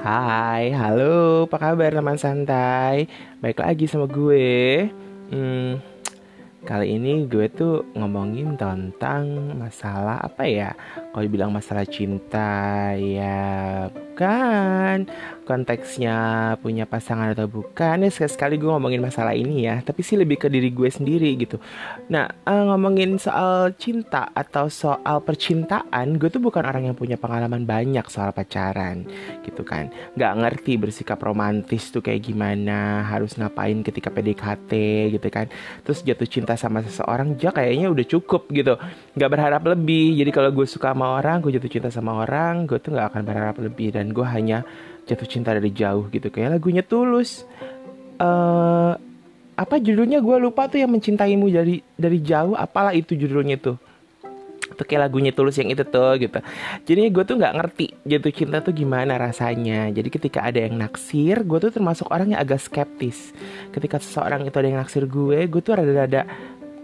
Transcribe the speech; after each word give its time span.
Hai, 0.00 0.72
halo, 0.72 1.44
apa 1.44 1.60
kabar 1.60 1.92
teman 1.92 2.16
santai? 2.16 3.04
Baik 3.44 3.60
lagi 3.60 3.84
sama 3.84 4.08
gue. 4.08 4.88
Hmm, 5.28 5.76
kali 6.64 6.96
ini 6.96 7.28
gue 7.28 7.52
tuh 7.52 7.84
ngomongin 7.92 8.56
tentang 8.56 9.52
masalah 9.60 10.16
apa 10.24 10.48
ya? 10.48 10.72
Kalau 11.12 11.20
dibilang 11.20 11.52
masalah 11.52 11.84
cinta, 11.84 12.96
ya 12.96 13.92
bukan 13.92 15.04
konteksnya 15.50 16.16
punya 16.62 16.86
pasangan 16.86 17.34
atau 17.34 17.50
bukan 17.50 18.06
ya 18.06 18.10
sekali-sekali 18.14 18.54
gue 18.62 18.70
ngomongin 18.70 19.02
masalah 19.02 19.34
ini 19.34 19.66
ya 19.66 19.82
tapi 19.82 20.06
sih 20.06 20.14
lebih 20.14 20.38
ke 20.38 20.46
diri 20.46 20.70
gue 20.70 20.86
sendiri 20.86 21.34
gitu. 21.34 21.58
Nah 22.06 22.30
uh, 22.46 22.70
ngomongin 22.70 23.18
soal 23.18 23.74
cinta 23.74 24.30
atau 24.30 24.70
soal 24.70 25.18
percintaan 25.26 26.22
gue 26.22 26.30
tuh 26.30 26.38
bukan 26.38 26.62
orang 26.62 26.86
yang 26.86 26.94
punya 26.94 27.18
pengalaman 27.18 27.66
banyak 27.66 28.06
soal 28.06 28.30
pacaran 28.30 29.02
gitu 29.42 29.66
kan. 29.66 29.90
Nggak 30.14 30.32
ngerti 30.38 30.78
bersikap 30.78 31.18
romantis 31.18 31.90
tuh 31.90 31.98
kayak 31.98 32.30
gimana 32.30 33.02
harus 33.10 33.34
ngapain 33.34 33.82
ketika 33.82 34.14
PDKT 34.14 34.70
gitu 35.18 35.26
kan. 35.34 35.50
Terus 35.82 36.06
jatuh 36.06 36.30
cinta 36.30 36.54
sama 36.54 36.86
seseorang 36.86 37.34
aja 37.40 37.56
kayaknya 37.56 37.88
udah 37.88 38.04
cukup 38.04 38.52
gitu. 38.52 38.76
Nggak 39.16 39.30
berharap 39.32 39.62
lebih 39.64 40.20
jadi 40.20 40.30
kalau 40.30 40.52
gue 40.52 40.68
suka 40.68 40.92
sama 40.92 41.16
orang 41.16 41.40
gue 41.40 41.56
jatuh 41.56 41.72
cinta 41.72 41.88
sama 41.88 42.20
orang 42.20 42.68
gue 42.68 42.76
tuh 42.76 42.92
nggak 42.92 43.16
akan 43.16 43.22
berharap 43.24 43.56
lebih 43.56 43.96
dan 43.96 44.12
gue 44.12 44.26
hanya 44.28 44.60
jatuh 45.10 45.26
cinta 45.26 45.50
dari 45.50 45.74
jauh 45.74 46.06
gitu. 46.14 46.30
Kayak 46.30 46.62
lagunya 46.62 46.86
tulus. 46.86 47.42
Uh, 48.22 48.94
apa 49.58 49.76
judulnya? 49.82 50.22
Gue 50.22 50.38
lupa 50.38 50.70
tuh 50.70 50.78
yang 50.78 50.94
mencintaimu 50.94 51.50
dari 51.50 51.82
dari 51.98 52.18
jauh. 52.22 52.54
Apalah 52.54 52.94
itu 52.94 53.18
judulnya 53.18 53.58
tuh. 53.58 53.76
Tuh 54.70 54.86
kayak 54.86 55.10
lagunya 55.10 55.34
tulus 55.34 55.58
yang 55.58 55.68
itu 55.68 55.82
tuh 55.82 56.14
gitu. 56.22 56.38
Jadi 56.86 57.10
gue 57.10 57.24
tuh 57.26 57.36
nggak 57.36 57.54
ngerti 57.58 57.86
jatuh 58.06 58.32
cinta 58.32 58.62
tuh 58.62 58.72
gimana 58.72 59.18
rasanya. 59.18 59.90
Jadi 59.90 60.08
ketika 60.08 60.46
ada 60.46 60.62
yang 60.62 60.78
naksir 60.78 61.42
gue 61.42 61.58
tuh 61.58 61.74
termasuk 61.74 62.06
orang 62.08 62.32
yang 62.32 62.40
agak 62.40 62.62
skeptis. 62.62 63.34
Ketika 63.74 63.98
seseorang 63.98 64.46
itu 64.46 64.56
ada 64.56 64.68
yang 64.70 64.80
naksir 64.80 65.04
gue 65.10 65.50
gue 65.50 65.60
tuh 65.60 65.74
rada-rada 65.74 66.24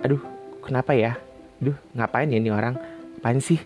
aduh 0.02 0.20
kenapa 0.60 0.92
ya? 0.92 1.16
Duh 1.62 1.78
ngapain 1.94 2.28
ya 2.28 2.36
ini 2.42 2.50
orang? 2.52 2.76
Apaan 3.22 3.40
sih? 3.40 3.58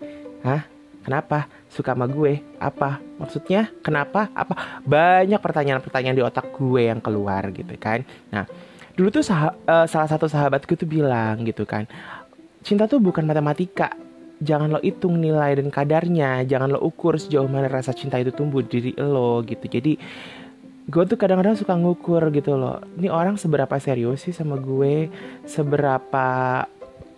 Hah? 0.45 0.63
Kenapa? 1.01 1.49
Suka 1.71 1.95
sama 1.95 2.03
gue? 2.11 2.43
Apa? 2.59 2.99
Maksudnya 3.15 3.71
kenapa? 3.79 4.27
Apa? 4.35 4.83
Banyak 4.83 5.39
pertanyaan-pertanyaan 5.39 6.19
di 6.19 6.23
otak 6.23 6.51
gue 6.59 6.91
yang 6.91 6.99
keluar 6.99 7.47
gitu 7.55 7.71
kan. 7.79 8.03
Nah, 8.27 8.43
dulu 8.91 9.07
tuh 9.07 9.23
uh, 9.23 9.87
salah 9.87 10.09
satu 10.11 10.27
sahabatku 10.27 10.75
tuh 10.75 10.83
bilang 10.83 11.47
gitu 11.47 11.63
kan. 11.63 11.87
Cinta 12.59 12.91
tuh 12.91 12.99
bukan 12.99 13.23
matematika. 13.23 13.95
Jangan 14.43 14.73
lo 14.73 14.79
hitung 14.83 15.23
nilai 15.23 15.55
dan 15.55 15.71
kadarnya. 15.71 16.43
Jangan 16.43 16.75
lo 16.75 16.83
ukur 16.83 17.15
sejauh 17.15 17.47
mana 17.47 17.71
rasa 17.71 17.95
cinta 17.95 18.19
itu 18.19 18.35
tumbuh 18.35 18.59
di 18.59 18.91
diri 18.91 18.91
lo 18.99 19.39
gitu. 19.47 19.71
Jadi 19.71 19.95
gue 20.91 21.03
tuh 21.07 21.15
kadang-kadang 21.15 21.55
suka 21.55 21.71
ngukur 21.79 22.35
gitu 22.35 22.59
loh. 22.59 22.83
Ini 22.99 23.07
orang 23.07 23.39
seberapa 23.39 23.79
serius 23.79 24.27
sih 24.27 24.35
sama 24.35 24.59
gue? 24.59 25.07
Seberapa 25.47 26.67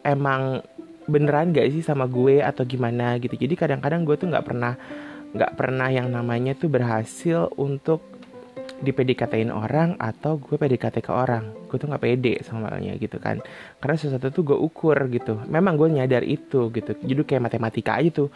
emang 0.05 0.61
beneran 1.09 1.51
gak 1.51 1.69
sih 1.71 1.83
sama 1.83 2.07
gue 2.07 2.39
atau 2.39 2.63
gimana 2.63 3.19
gitu. 3.19 3.35
Jadi 3.35 3.53
kadang-kadang 3.57 4.07
gue 4.07 4.15
tuh 4.15 4.29
nggak 4.31 4.45
pernah 4.45 4.73
nggak 5.33 5.53
pernah 5.57 5.89
yang 5.89 6.13
namanya 6.13 6.53
tuh 6.53 6.69
berhasil 6.69 7.49
untuk 7.57 8.05
di 8.83 8.91
PDKT-in 8.93 9.49
orang 9.49 9.95
atau 9.97 10.37
gue 10.37 10.55
PDKT 10.55 11.01
ke 11.01 11.11
orang. 11.11 11.67
Gue 11.67 11.77
tuh 11.81 11.89
nggak 11.89 12.03
pede 12.03 12.33
sama 12.45 12.69
malnya 12.69 12.95
gitu 12.99 13.17
kan. 13.17 13.39
Karena 13.81 13.95
sesuatu 13.97 14.29
tuh 14.29 14.43
gue 14.53 14.57
ukur 14.57 14.95
gitu. 15.09 15.41
Memang 15.49 15.75
gue 15.79 15.89
nyadar 15.89 16.21
itu 16.23 16.69
gitu. 16.69 16.91
Jadi 16.93 17.21
kayak 17.25 17.43
matematika 17.49 17.97
aja 17.97 18.23
tuh. 18.23 18.29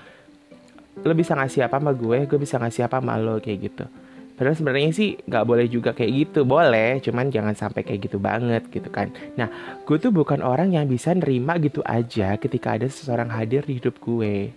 Lo 1.06 1.14
bisa 1.14 1.38
ngasih 1.38 1.70
apa 1.70 1.78
sama 1.78 1.94
gue 1.94 2.26
gue 2.26 2.40
bisa 2.42 2.58
ngasih 2.58 2.90
apa 2.90 2.98
sama 2.98 3.22
lo 3.22 3.38
kayak 3.38 3.60
gitu 3.70 3.86
Padahal 4.38 4.54
sebenarnya 4.54 4.94
sih 4.94 5.18
nggak 5.18 5.46
boleh 5.50 5.66
juga 5.66 5.98
kayak 5.98 6.12
gitu, 6.14 6.46
boleh, 6.46 7.02
cuman 7.02 7.34
jangan 7.34 7.58
sampai 7.58 7.82
kayak 7.82 8.06
gitu 8.06 8.22
banget 8.22 8.70
gitu 8.70 8.86
kan. 8.94 9.10
Nah, 9.34 9.50
gue 9.82 9.98
tuh 9.98 10.14
bukan 10.14 10.46
orang 10.46 10.78
yang 10.78 10.86
bisa 10.86 11.10
nerima 11.18 11.58
gitu 11.58 11.82
aja 11.82 12.38
ketika 12.38 12.78
ada 12.78 12.86
seseorang 12.86 13.34
hadir 13.34 13.66
di 13.66 13.82
hidup 13.82 13.98
gue, 13.98 14.54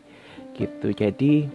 gitu. 0.53 0.93
Jadi 0.93 1.49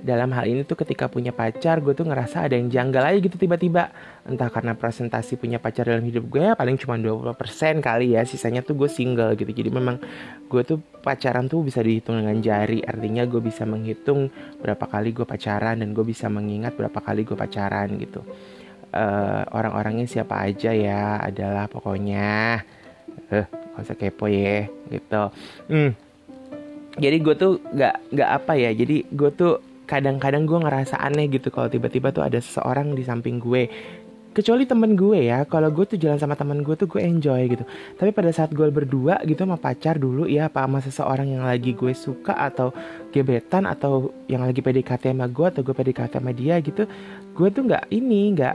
dalam 0.00 0.32
hal 0.32 0.48
ini 0.48 0.64
tuh 0.64 0.80
ketika 0.80 1.06
punya 1.12 1.30
pacar 1.30 1.84
gue 1.84 1.92
tuh 1.92 2.08
ngerasa 2.08 2.48
ada 2.48 2.56
yang 2.56 2.72
janggal 2.72 3.04
aja 3.04 3.18
gitu 3.20 3.36
tiba-tiba. 3.36 3.92
Entah 4.24 4.48
karena 4.48 4.72
presentasi 4.72 5.36
punya 5.36 5.60
pacar 5.60 5.88
dalam 5.88 6.04
hidup 6.04 6.28
gue 6.28 6.42
ya 6.50 6.54
paling 6.56 6.80
cuma 6.80 6.96
20% 6.96 7.36
kali 7.84 8.16
ya. 8.16 8.24
Sisanya 8.24 8.64
tuh 8.64 8.76
gue 8.80 8.88
single 8.88 9.36
gitu. 9.36 9.52
Jadi 9.52 9.70
memang 9.70 10.00
gue 10.48 10.62
tuh 10.64 10.80
pacaran 11.04 11.46
tuh 11.46 11.60
bisa 11.64 11.84
dihitung 11.84 12.16
dengan 12.20 12.36
jari. 12.40 12.80
Artinya 12.80 13.28
gue 13.28 13.40
bisa 13.44 13.68
menghitung 13.68 14.32
berapa 14.58 14.84
kali 14.88 15.12
gue 15.12 15.28
pacaran 15.28 15.78
dan 15.84 15.92
gue 15.92 16.04
bisa 16.04 16.26
mengingat 16.32 16.74
berapa 16.74 16.98
kali 16.98 17.28
gue 17.28 17.36
pacaran 17.36 17.92
gitu. 18.00 18.24
Uh, 18.90 19.46
orang-orangnya 19.54 20.08
siapa 20.08 20.48
aja 20.48 20.72
ya? 20.72 21.20
Adalah 21.20 21.68
pokoknya. 21.68 22.58
Eh 23.30 23.44
uh, 23.44 23.46
gak 23.76 23.84
usah 23.84 23.96
kepo 23.96 24.26
ya 24.26 24.66
gitu. 24.90 25.22
Hmm. 25.70 25.92
jadi 26.98 27.22
gue 27.22 27.34
tuh 27.38 27.62
gak 27.70 28.00
gak 28.10 28.30
apa 28.42 28.52
ya. 28.58 28.72
Jadi 28.74 29.06
gue 29.08 29.30
tuh 29.36 29.69
kadang-kadang 29.90 30.46
gue 30.46 30.58
ngerasa 30.62 31.02
aneh 31.02 31.26
gitu 31.26 31.50
kalau 31.50 31.66
tiba-tiba 31.66 32.14
tuh 32.14 32.22
ada 32.22 32.38
seseorang 32.38 32.94
di 32.94 33.02
samping 33.02 33.42
gue. 33.42 33.66
Kecuali 34.30 34.62
temen 34.62 34.94
gue 34.94 35.26
ya 35.26 35.42
kalau 35.42 35.74
gue 35.74 35.82
tuh 35.90 35.98
jalan 35.98 36.14
sama 36.14 36.38
temen 36.38 36.62
gue 36.62 36.78
tuh 36.78 36.86
gue 36.86 37.02
enjoy 37.02 37.50
gitu. 37.50 37.66
Tapi 37.98 38.14
pada 38.14 38.30
saat 38.30 38.54
gue 38.54 38.70
berdua 38.70 39.18
gitu 39.26 39.42
sama 39.42 39.58
pacar 39.58 39.98
dulu 39.98 40.30
ya 40.30 40.46
apa 40.46 40.62
sama 40.62 40.78
seseorang 40.78 41.34
yang 41.34 41.42
lagi 41.42 41.74
gue 41.74 41.90
suka 41.90 42.38
atau 42.38 42.70
gebetan 43.10 43.66
atau 43.66 44.14
yang 44.30 44.46
lagi 44.46 44.62
PDKT 44.62 45.10
sama 45.10 45.26
gue 45.26 45.46
atau 45.50 45.66
gue 45.66 45.74
PDKT 45.74 46.22
sama 46.22 46.30
dia 46.30 46.62
gitu 46.62 46.86
gue 47.34 47.48
tuh 47.50 47.62
nggak 47.66 47.90
ini 47.90 48.38
nggak 48.38 48.54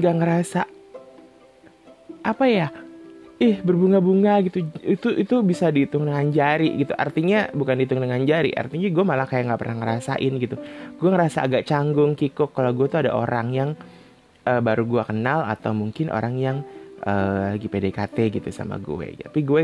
nggak 0.00 0.14
ngerasa 0.16 0.64
apa 2.24 2.44
ya 2.48 2.72
ih 3.40 3.56
berbunga-bunga 3.64 4.44
gitu. 4.44 4.68
Itu 4.84 5.08
itu 5.16 5.34
bisa 5.40 5.72
dihitung 5.72 6.04
dengan 6.04 6.28
jari 6.28 6.76
gitu. 6.76 6.92
Artinya 6.92 7.48
bukan 7.56 7.80
dihitung 7.80 8.04
dengan 8.04 8.20
jari 8.28 8.52
artinya 8.52 8.92
gue 8.92 9.04
malah 9.04 9.24
kayak 9.24 9.48
nggak 9.48 9.60
pernah 9.64 9.76
ngerasain 9.80 10.32
gitu. 10.36 10.56
Gue 11.00 11.08
ngerasa 11.08 11.48
agak 11.48 11.64
canggung 11.64 12.12
kikuk 12.12 12.52
kalau 12.52 12.76
gue 12.76 12.86
tuh 12.86 13.00
ada 13.08 13.16
orang 13.16 13.48
yang 13.56 13.70
uh, 14.44 14.60
baru 14.60 14.84
gue 14.84 15.02
kenal 15.08 15.48
atau 15.48 15.72
mungkin 15.72 16.12
orang 16.12 16.36
yang 16.36 16.56
uh, 17.08 17.56
lagi 17.56 17.66
PDKT 17.66 18.16
gitu 18.36 18.48
sama 18.52 18.76
gue. 18.76 19.16
Tapi 19.24 19.40
gue 19.40 19.62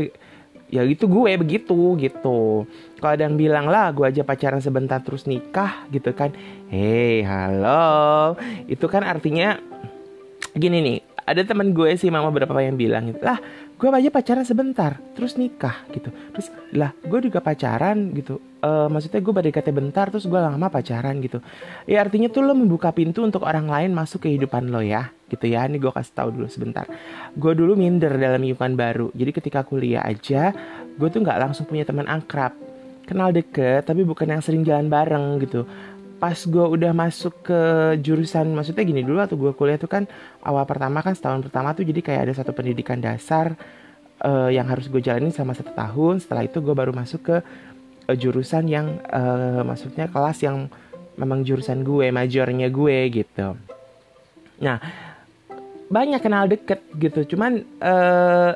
ya 0.73 0.81
itu 0.81 1.05
gue 1.05 1.37
begitu 1.37 1.93
gitu. 2.01 2.65
Kalau 2.97 3.11
ada 3.13 3.29
yang 3.29 3.37
bilang 3.37 3.69
lah 3.69 3.93
gue 3.93 4.09
aja 4.09 4.25
pacaran 4.25 4.59
sebentar 4.59 5.05
terus 5.05 5.29
nikah 5.29 5.85
gitu 5.93 6.09
kan. 6.17 6.33
Hei 6.73 7.21
halo. 7.21 8.33
Itu 8.65 8.89
kan 8.89 9.05
artinya 9.05 9.61
gini 10.57 10.81
nih 10.81 10.99
ada 11.27 11.43
teman 11.43 11.75
gue 11.75 11.91
sih 11.99 12.07
mama 12.07 12.31
beberapa 12.31 12.55
yang 12.63 12.79
bilang 12.79 13.11
gitu 13.11 13.19
lah 13.19 13.37
gue 13.77 13.87
aja 13.93 14.09
pacaran 14.09 14.41
sebentar 14.41 14.97
terus 15.13 15.37
nikah 15.37 15.85
gitu. 15.93 16.09
Terus 16.33 16.49
lah 16.73 16.91
gue 17.05 17.19
juga 17.29 17.39
pacaran 17.39 18.09
gitu. 18.17 18.41
Uh, 18.57 18.89
maksudnya 18.89 19.21
gue 19.21 19.29
PDKT 19.29 19.69
bentar 19.69 20.09
terus 20.09 20.25
gue 20.25 20.37
lama 20.37 20.67
pacaran 20.73 21.13
gitu. 21.21 21.45
Ya 21.85 22.01
artinya 22.01 22.25
tuh 22.27 22.41
lo 22.41 22.57
membuka 22.57 22.89
pintu 22.89 23.21
untuk 23.21 23.45
orang 23.45 23.69
lain 23.69 23.93
masuk 23.93 24.25
ke 24.25 24.33
kehidupan 24.33 24.73
lo 24.73 24.81
ya 24.81 25.13
gitu 25.29 25.45
ya. 25.45 25.69
Ini 25.69 25.77
gue 25.77 25.93
kasih 25.93 26.13
tahu 26.17 26.29
dulu 26.33 26.49
sebentar. 26.49 26.89
Gue 27.37 27.53
dulu 27.53 27.77
minder 27.77 28.17
dalam 28.17 28.41
lingkungan 28.41 28.73
baru. 28.73 29.07
Jadi 29.13 29.31
ketika 29.31 29.61
kuliah 29.61 30.01
aja 30.01 30.51
gue 30.97 31.07
tuh 31.13 31.21
nggak 31.21 31.37
langsung 31.37 31.69
punya 31.69 31.85
teman 31.85 32.09
akrab. 32.09 32.57
Kenal 33.05 33.29
deket 33.31 33.85
tapi 33.85 34.01
bukan 34.03 34.27
yang 34.27 34.41
sering 34.41 34.65
jalan 34.65 34.89
bareng 34.89 35.39
gitu 35.45 35.63
pas 36.17 36.33
gue 36.33 36.65
udah 36.65 36.91
masuk 36.97 37.45
ke 37.45 37.61
jurusan 38.01 38.49
maksudnya 38.57 38.81
gini 38.81 39.05
dulu 39.05 39.21
atau 39.21 39.37
gue 39.37 39.53
kuliah 39.53 39.77
tuh 39.77 39.85
kan 39.85 40.09
awal 40.41 40.65
pertama 40.65 41.05
kan 41.05 41.13
setahun 41.13 41.45
pertama 41.45 41.77
tuh 41.77 41.85
jadi 41.85 42.01
kayak 42.01 42.21
ada 42.29 42.33
satu 42.33 42.57
pendidikan 42.57 42.97
dasar 42.97 43.53
uh, 44.23 44.49
yang 44.49 44.65
harus 44.65 44.89
gue 44.89 45.01
jalani 45.01 45.29
sama 45.29 45.53
satu 45.53 45.73
tahun. 45.73 46.23
Setelah 46.23 46.47
itu 46.47 46.57
gue 46.61 46.73
baru 46.73 46.93
masuk 46.93 47.21
ke 47.21 47.35
uh, 48.09 48.17
jurusan 48.17 48.65
yang 48.65 48.97
uh, 49.11 49.61
maksudnya 49.61 50.09
kelas 50.09 50.41
yang 50.41 50.71
memang 51.17 51.45
jurusan 51.45 51.81
gue 51.85 52.09
majornya 52.09 52.69
gue 52.69 52.97
gitu. 53.13 53.57
Nah 54.61 54.77
banyak 55.87 56.19
kenal 56.19 56.51
deket 56.51 56.83
gitu 56.99 57.35
cuman 57.35 57.63
uh, 57.79 58.51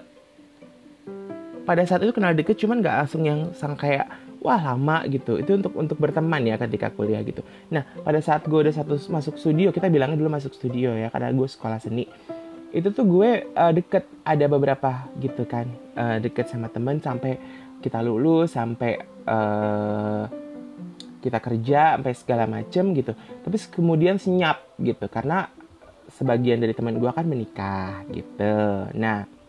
pada 1.64 1.84
saat 1.88 2.04
itu 2.04 2.12
kenal 2.12 2.36
deket 2.36 2.60
cuman 2.60 2.84
gak 2.84 3.08
langsung 3.08 3.24
yang 3.24 3.56
sang 3.56 3.80
kayak 3.80 4.12
wah 4.42 4.58
lama 4.58 5.06
gitu. 5.08 5.38
Itu 5.38 5.62
untuk 5.62 5.74
untuk 5.78 5.98
berteman 6.02 6.42
ya 6.44 6.58
ketika 6.58 6.90
kuliah 6.92 7.22
gitu. 7.22 7.46
Nah 7.70 7.86
pada 8.02 8.20
saat 8.20 8.44
gue 8.50 8.58
udah 8.58 8.74
satu 8.74 8.98
masuk 9.14 9.38
studio 9.38 9.70
kita 9.70 9.88
bilangnya 9.88 10.18
dulu 10.18 10.34
masuk 10.34 10.52
studio 10.58 10.98
ya 10.98 11.14
karena 11.14 11.30
gue 11.32 11.48
sekolah 11.48 11.80
seni. 11.80 12.10
Itu 12.74 12.90
tuh 12.92 13.06
gue 13.06 13.54
uh, 13.54 13.72
deket 13.72 14.10
ada 14.26 14.46
beberapa 14.50 15.08
gitu 15.22 15.46
kan. 15.46 15.70
Uh, 15.94 16.18
deket 16.18 16.50
sama 16.50 16.68
temen 16.74 16.98
sampai 17.00 17.38
kita 17.80 18.02
lulus 18.02 18.58
sampai 18.58 18.98
uh, 19.30 20.26
kita 21.22 21.38
kerja 21.38 22.02
sampai 22.02 22.14
segala 22.18 22.44
macem 22.50 22.98
gitu. 22.98 23.14
Tapi 23.16 23.56
kemudian 23.70 24.18
senyap 24.18 24.66
gitu 24.82 25.06
karena 25.06 25.54
sebagian 26.12 26.60
dari 26.60 26.74
teman 26.74 26.98
gue 26.98 27.12
kan 27.14 27.24
menikah 27.30 28.04
gitu. 28.10 28.54
Nah 28.98 29.41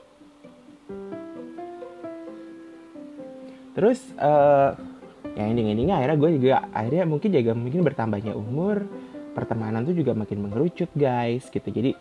Terus 3.72 4.00
uh, 4.20 4.76
ya 5.32 5.44
ending-endingnya 5.48 5.96
akhirnya 5.96 6.18
gue 6.20 6.30
juga 6.36 6.56
akhirnya 6.76 7.04
mungkin 7.08 7.28
juga 7.32 7.52
mungkin 7.56 7.80
bertambahnya 7.80 8.32
umur 8.36 8.84
pertemanan 9.32 9.80
tuh 9.88 9.96
juga 9.96 10.12
makin 10.12 10.44
mengerucut 10.44 10.92
guys 10.92 11.48
gitu. 11.48 11.64
Jadi 11.72 11.96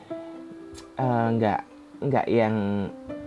eh, 0.99 1.27
nggak 1.31 1.59
uh, 1.63 1.69
nggak 2.01 2.25
yang 2.27 2.55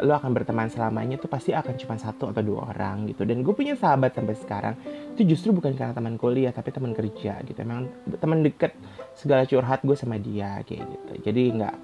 lo 0.02 0.12
akan 0.18 0.34
berteman 0.34 0.66
selamanya 0.66 1.16
tuh 1.16 1.30
pasti 1.30 1.54
akan 1.54 1.78
cuma 1.78 1.94
satu 1.96 2.34
atau 2.34 2.42
dua 2.44 2.74
orang 2.74 3.08
gitu. 3.08 3.24
Dan 3.24 3.40
gue 3.40 3.54
punya 3.56 3.78
sahabat 3.78 4.12
sampai 4.12 4.36
sekarang 4.36 4.74
itu 5.16 5.24
justru 5.24 5.56
bukan 5.56 5.72
karena 5.72 5.94
teman 5.96 6.20
kuliah 6.20 6.52
tapi 6.52 6.68
teman 6.68 6.92
kerja 6.92 7.40
gitu. 7.46 7.56
Emang 7.64 7.88
teman 8.20 8.44
deket 8.44 8.76
segala 9.16 9.48
curhat 9.48 9.80
gue 9.86 9.96
sama 9.96 10.20
dia 10.20 10.60
kayak 10.66 10.84
gitu. 10.84 11.12
Jadi 11.32 11.42
nggak 11.56 11.74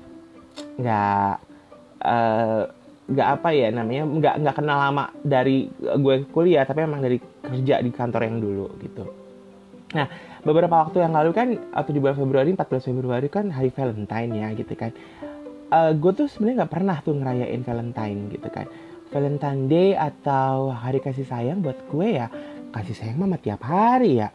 nggak 0.82 1.32
uh, 2.04 2.64
nggak 3.10 3.28
apa 3.40 3.48
ya 3.50 3.68
namanya 3.74 4.06
nggak 4.06 4.34
nggak 4.46 4.54
kenal 4.54 4.78
lama 4.78 5.04
dari 5.26 5.66
gue 5.82 6.16
kuliah 6.30 6.62
tapi 6.62 6.86
emang 6.86 7.02
dari 7.02 7.18
kerja 7.18 7.82
di 7.82 7.90
kantor 7.90 8.22
yang 8.22 8.38
dulu 8.38 8.66
gitu. 8.78 9.04
Nah 9.98 10.06
beberapa 10.46 10.86
waktu 10.86 11.02
yang 11.02 11.12
lalu 11.12 11.30
kan 11.34 11.48
atau 11.74 11.90
di 11.90 11.98
bulan 11.98 12.16
Februari 12.16 12.54
14 12.54 12.88
Februari 12.90 13.26
kan 13.26 13.50
hari 13.50 13.74
Valentine 13.74 14.30
ya 14.30 14.48
gitu 14.54 14.74
kan. 14.78 14.94
Uh, 15.70 15.94
gue 15.94 16.12
tuh 16.14 16.26
sebenarnya 16.26 16.66
nggak 16.66 16.72
pernah 16.74 16.96
tuh 17.02 17.14
ngerayain 17.18 17.62
Valentine 17.66 18.20
gitu 18.30 18.48
kan. 18.50 18.66
Valentine 19.10 19.66
Day 19.66 19.90
atau 19.98 20.70
hari 20.70 21.02
kasih 21.02 21.26
sayang 21.26 21.66
buat 21.66 21.78
gue 21.90 22.08
ya 22.14 22.30
kasih 22.70 22.94
sayang 22.94 23.18
mama 23.18 23.34
tiap 23.42 23.66
hari 23.66 24.22
ya 24.22 24.30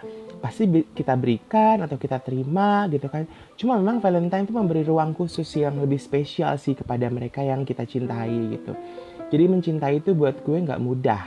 pasti 0.45 0.69
kita 0.69 1.17
berikan 1.17 1.81
atau 1.81 1.97
kita 1.97 2.21
terima 2.21 2.85
gitu 2.93 3.09
kan. 3.09 3.25
Cuma 3.57 3.81
memang 3.81 3.97
Valentine 3.97 4.45
itu 4.45 4.53
memberi 4.53 4.85
ruang 4.85 5.17
khusus 5.17 5.49
yang 5.57 5.81
lebih 5.81 5.97
spesial 5.97 6.53
sih 6.61 6.77
kepada 6.77 7.09
mereka 7.09 7.41
yang 7.41 7.65
kita 7.65 7.81
cintai 7.81 8.53
gitu. 8.53 8.77
Jadi 9.33 9.43
mencintai 9.49 10.05
itu 10.05 10.13
buat 10.13 10.45
gue 10.45 10.61
nggak 10.61 10.77
mudah 10.77 11.25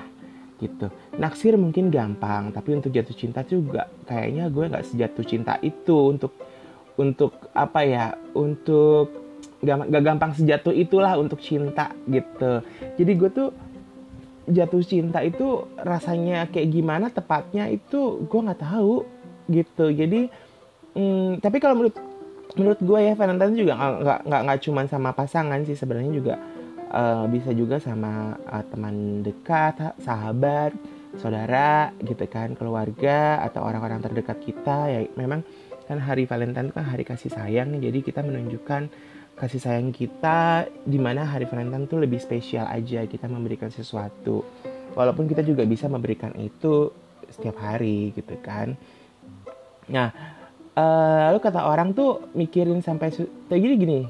gitu. 0.63 0.87
Naksir 1.19 1.59
mungkin 1.59 1.91
gampang 1.91 2.55
tapi 2.55 2.79
untuk 2.79 2.95
jatuh 2.95 3.17
cinta 3.19 3.43
juga 3.43 3.91
kayaknya 4.07 4.47
gue 4.55 4.65
nggak 4.71 4.87
sejatuh 4.87 5.25
cinta 5.27 5.59
itu 5.67 6.15
untuk 6.15 6.39
untuk 6.95 7.51
apa 7.59 7.83
ya 7.83 8.15
untuk 8.39 9.11
gak, 9.59 9.91
gak 9.91 10.05
gampang 10.07 10.31
sejatuh 10.39 10.71
itulah 10.71 11.19
untuk 11.19 11.43
cinta 11.43 11.91
gitu. 12.07 12.63
Jadi 12.95 13.13
gue 13.19 13.31
tuh 13.35 13.49
jatuh 14.49 14.83
cinta 14.85 15.21
itu 15.21 15.69
rasanya 15.81 16.49
kayak 16.49 16.69
gimana 16.73 17.07
tepatnya 17.13 17.69
itu 17.69 18.25
gue 18.25 18.41
nggak 18.41 18.63
tahu 18.65 19.05
gitu. 19.53 19.93
Jadi 19.93 20.29
hmm, 20.97 21.45
tapi 21.45 21.57
kalau 21.61 21.85
menurut 21.85 21.97
menurut 22.57 22.81
gue 22.81 23.01
ya 23.05 23.15
Valentine 23.15 23.55
juga 23.55 23.73
nggak 23.77 24.21
nggak 24.25 24.41
nggak 24.49 24.61
cuma 24.65 24.81
sama 24.89 25.11
pasangan 25.13 25.61
sih 25.69 25.77
sebenarnya 25.77 26.13
juga 26.13 26.35
uh, 26.91 27.25
bisa 27.29 27.53
juga 27.53 27.77
sama 27.79 28.35
uh, 28.49 28.65
teman 28.67 29.21
dekat 29.21 29.95
sahabat 30.01 30.73
saudara 31.17 31.93
gitu 32.05 32.25
kan 32.29 32.53
keluarga 32.57 33.41
atau 33.45 33.65
orang-orang 33.65 34.01
terdekat 34.01 34.39
kita. 34.41 34.89
Ya 34.89 35.01
memang 35.17 35.45
kan 35.89 36.01
hari 36.01 36.29
Valentine 36.29 36.69
kan 36.69 36.85
hari 36.85 37.05
kasih 37.05 37.33
sayang 37.33 37.73
jadi 37.81 38.05
kita 38.05 38.21
menunjukkan 38.21 38.93
kasih 39.39 39.63
sayang 39.63 39.95
kita 39.95 40.67
di 40.83 40.99
mana 40.99 41.23
hari 41.23 41.47
Valentine 41.47 41.87
tuh 41.87 42.03
lebih 42.03 42.19
spesial 42.19 42.67
aja 42.67 43.07
kita 43.07 43.31
memberikan 43.31 43.71
sesuatu. 43.71 44.43
Walaupun 44.99 45.31
kita 45.31 45.47
juga 45.47 45.63
bisa 45.63 45.87
memberikan 45.87 46.35
itu 46.35 46.91
setiap 47.31 47.63
hari 47.63 48.11
gitu 48.19 48.35
kan. 48.43 48.75
Nah 49.89 50.11
uh, 50.75 51.31
lalu 51.31 51.39
kata 51.39 51.63
orang 51.63 51.95
tuh 51.95 52.35
mikirin 52.35 52.83
sampai 52.83 53.15
kayak 53.47 53.63
gini 53.63 53.75
gini. 53.79 54.01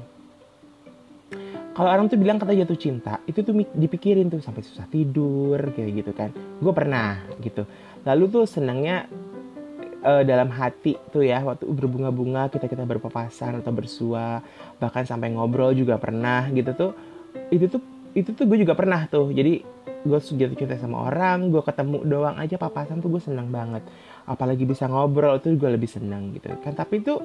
Kalau 1.77 1.89
orang 1.95 2.11
tuh 2.11 2.19
bilang 2.19 2.41
kata 2.41 2.51
jatuh 2.51 2.75
cinta 2.75 3.23
itu 3.23 3.39
tuh 3.39 3.55
dipikirin 3.71 4.27
tuh 4.27 4.43
sampai 4.43 4.65
susah 4.65 4.89
tidur 4.89 5.61
kayak 5.71 6.03
gitu 6.03 6.11
kan. 6.11 6.33
Gue 6.59 6.73
pernah 6.75 7.23
gitu. 7.39 7.63
Lalu 8.03 8.25
tuh 8.27 8.43
senangnya 8.49 9.07
uh, 10.03 10.23
dalam 10.23 10.49
hati 10.51 10.95
tuh 11.11 11.23
ya 11.25 11.43
waktu 11.43 11.67
berbunga-bunga 11.67 12.51
kita 12.51 12.67
kita 12.67 12.83
berpapasan 12.87 13.59
atau 13.59 13.71
bersua 13.75 14.43
bahkan 14.79 15.03
sampai 15.03 15.33
ngobrol 15.33 15.75
juga 15.75 15.99
pernah 15.99 16.47
gitu 16.51 16.71
tuh. 16.75 16.91
Itu 17.53 17.65
tuh 17.67 17.81
itu 18.17 18.33
tuh 18.33 18.45
gue 18.49 18.57
juga 18.63 18.73
pernah 18.73 19.05
tuh. 19.07 19.31
Jadi 19.31 19.61
gue 19.99 20.19
jatuh 20.19 20.55
cinta 20.55 20.79
sama 20.79 21.11
orang 21.11 21.51
gue 21.51 21.59
ketemu 21.59 22.07
doang 22.07 22.39
aja 22.39 22.55
papasan 22.55 23.03
tuh 23.03 23.11
gue 23.11 23.21
seneng 23.21 23.51
banget. 23.51 23.83
Apalagi 24.29 24.63
bisa 24.63 24.87
ngobrol 24.87 25.37
tuh 25.43 25.55
gue 25.55 25.69
lebih 25.69 25.89
seneng 25.89 26.35
gitu 26.35 26.49
kan. 26.63 26.73
Tapi 26.73 27.03
itu 27.03 27.19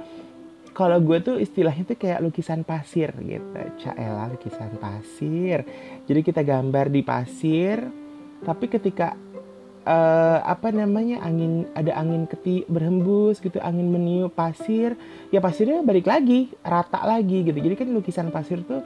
kalau 0.74 0.98
gue 0.98 1.22
tuh 1.22 1.38
istilahnya 1.38 1.86
tuh 1.86 1.94
kayak 1.94 2.18
lukisan 2.18 2.66
pasir 2.66 3.14
gitu. 3.22 3.58
Caela 3.80 4.26
lukisan 4.28 4.74
pasir. 4.82 5.62
Jadi 6.04 6.20
kita 6.20 6.42
gambar 6.42 6.90
di 6.90 7.02
pasir 7.06 7.78
tapi 8.44 8.68
ketika 8.68 9.16
uh, 9.84 10.38
apa 10.44 10.72
namanya 10.72 11.22
angin 11.22 11.68
ada 11.76 11.94
angin 11.96 12.24
keti 12.26 12.64
berhembus 12.66 13.38
gitu 13.38 13.60
angin 13.60 13.88
meniup 13.92 14.32
pasir 14.32 14.96
ya 15.30 15.38
pasirnya 15.38 15.84
balik 15.84 16.08
lagi 16.08 16.50
rata 16.64 17.04
lagi 17.04 17.44
gitu. 17.44 17.56
Jadi 17.56 17.74
kan 17.76 17.88
lukisan 17.92 18.28
pasir 18.32 18.64
tuh 18.64 18.82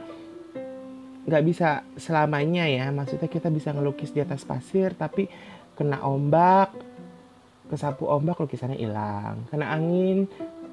nggak 1.28 1.44
bisa 1.44 1.84
selamanya 2.00 2.64
ya 2.64 2.88
maksudnya 2.88 3.28
kita 3.28 3.52
bisa 3.52 3.70
ngelukis 3.76 4.16
di 4.16 4.24
atas 4.24 4.48
pasir 4.48 4.96
tapi 4.96 5.28
kena 5.76 6.00
ombak 6.00 6.72
kesapu 7.68 8.08
ombak 8.08 8.40
lukisannya 8.40 8.80
hilang. 8.80 9.44
Kena 9.52 9.70
angin 9.76 10.26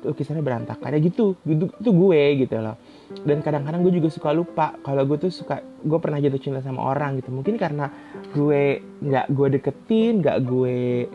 lukisannya 0.06 0.46
berantakan. 0.46 0.94
Ya 0.94 1.00
gitu 1.02 1.36
gitu 1.44 1.74
itu 1.74 1.92
gue 1.92 2.22
gitu 2.46 2.56
loh. 2.62 2.78
Dan 3.26 3.42
kadang-kadang 3.42 3.82
gue 3.82 3.94
juga 3.98 4.10
suka 4.14 4.30
lupa 4.32 4.78
kalau 4.86 5.04
gue 5.10 5.18
tuh 5.18 5.32
suka 5.34 5.62
gue 5.62 6.00
pernah 6.00 6.22
jatuh 6.22 6.42
cinta 6.42 6.62
sama 6.62 6.86
orang 6.86 7.18
gitu. 7.20 7.34
Mungkin 7.34 7.58
karena 7.58 7.90
gue 8.34 8.86
nggak 9.02 9.26
gue 9.34 9.48
deketin 9.60 10.22
nggak 10.22 10.38
gue 10.46 11.10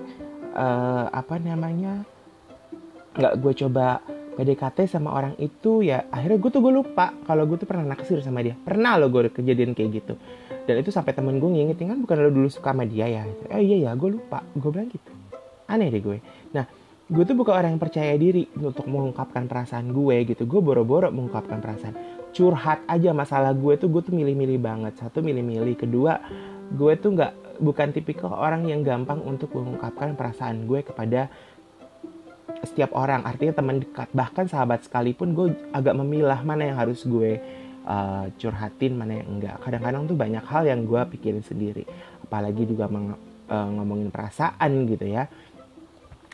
uh, 0.55 1.07
apa 1.11 1.39
namanya 1.39 2.03
nggak 3.15 3.35
gue 3.43 3.53
coba 3.67 4.03
PDKT 4.39 4.89
sama 4.89 5.13
orang 5.13 5.35
itu 5.37 5.85
ya 5.85 6.07
akhirnya 6.09 6.39
gue 6.41 6.51
tuh 6.51 6.63
gue 6.65 6.73
lupa 6.73 7.13
kalau 7.29 7.45
gue 7.45 7.61
tuh 7.61 7.69
pernah 7.69 7.93
naksir 7.93 8.23
sama 8.25 8.41
dia. 8.41 8.57
Pernah 8.57 8.97
lo 8.97 9.13
gue 9.13 9.29
kejadian 9.29 9.77
kayak 9.77 9.91
gitu. 10.01 10.15
Dan 10.65 10.81
itu 10.81 10.95
sampai 10.95 11.13
temen 11.13 11.37
gue 11.43 11.51
ngingetin 11.51 11.93
kan 11.93 11.99
bukan 12.01 12.17
lo 12.25 12.31
dulu 12.31 12.49
suka 12.49 12.73
sama 12.73 12.87
dia 12.87 13.11
ya? 13.11 13.27
Oh 13.53 13.61
iya 13.61 13.91
ya 13.91 13.91
gue 13.99 14.17
lupa. 14.17 14.41
Gue 14.57 14.71
bilang 14.71 14.89
gitu. 14.89 15.11
Aneh 15.69 15.93
deh 15.93 16.01
gue. 16.01 16.19
Nah 16.57 16.65
gue 17.11 17.25
tuh 17.27 17.35
bukan 17.35 17.55
orang 17.59 17.71
yang 17.75 17.83
percaya 17.83 18.15
diri 18.15 18.47
untuk 18.55 18.87
mengungkapkan 18.87 19.51
perasaan 19.51 19.91
gue 19.91 20.31
gitu. 20.31 20.47
Gue 20.47 20.63
boro-boro 20.63 21.11
mengungkapkan 21.11 21.59
perasaan. 21.59 21.95
Curhat 22.31 22.87
aja 22.87 23.11
masalah 23.11 23.51
gue 23.51 23.75
tuh 23.75 23.91
gue 23.91 24.03
tuh 24.07 24.15
milih-milih 24.15 24.63
banget. 24.63 24.95
Satu 25.03 25.19
milih-milih. 25.19 25.75
Kedua 25.75 26.23
gue 26.71 26.93
tuh 26.95 27.19
nggak 27.19 27.59
bukan 27.59 27.89
tipikal 27.91 28.31
orang 28.31 28.63
yang 28.71 28.87
gampang 28.87 29.19
untuk 29.27 29.51
mengungkapkan 29.59 30.15
perasaan 30.15 30.71
gue 30.71 30.87
kepada 30.87 31.27
setiap 32.63 32.95
orang. 32.95 33.27
Artinya 33.27 33.59
teman 33.59 33.83
dekat 33.83 34.09
bahkan 34.15 34.47
sahabat 34.47 34.87
sekalipun 34.87 35.35
gue 35.35 35.47
agak 35.75 35.99
memilah 35.99 36.47
mana 36.47 36.71
yang 36.71 36.79
harus 36.79 37.03
gue 37.03 37.43
uh, 37.91 38.31
curhatin 38.39 38.95
mana 38.95 39.19
yang 39.19 39.29
enggak. 39.35 39.59
Kadang-kadang 39.67 40.07
tuh 40.07 40.15
banyak 40.15 40.45
hal 40.47 40.63
yang 40.63 40.87
gue 40.87 41.03
pikirin 41.19 41.43
sendiri. 41.43 41.83
Apalagi 42.23 42.71
juga 42.71 42.87
meng, 42.87 43.19
uh, 43.51 43.69
ngomongin 43.75 44.15
perasaan 44.15 44.87
gitu 44.87 45.11
ya 45.11 45.27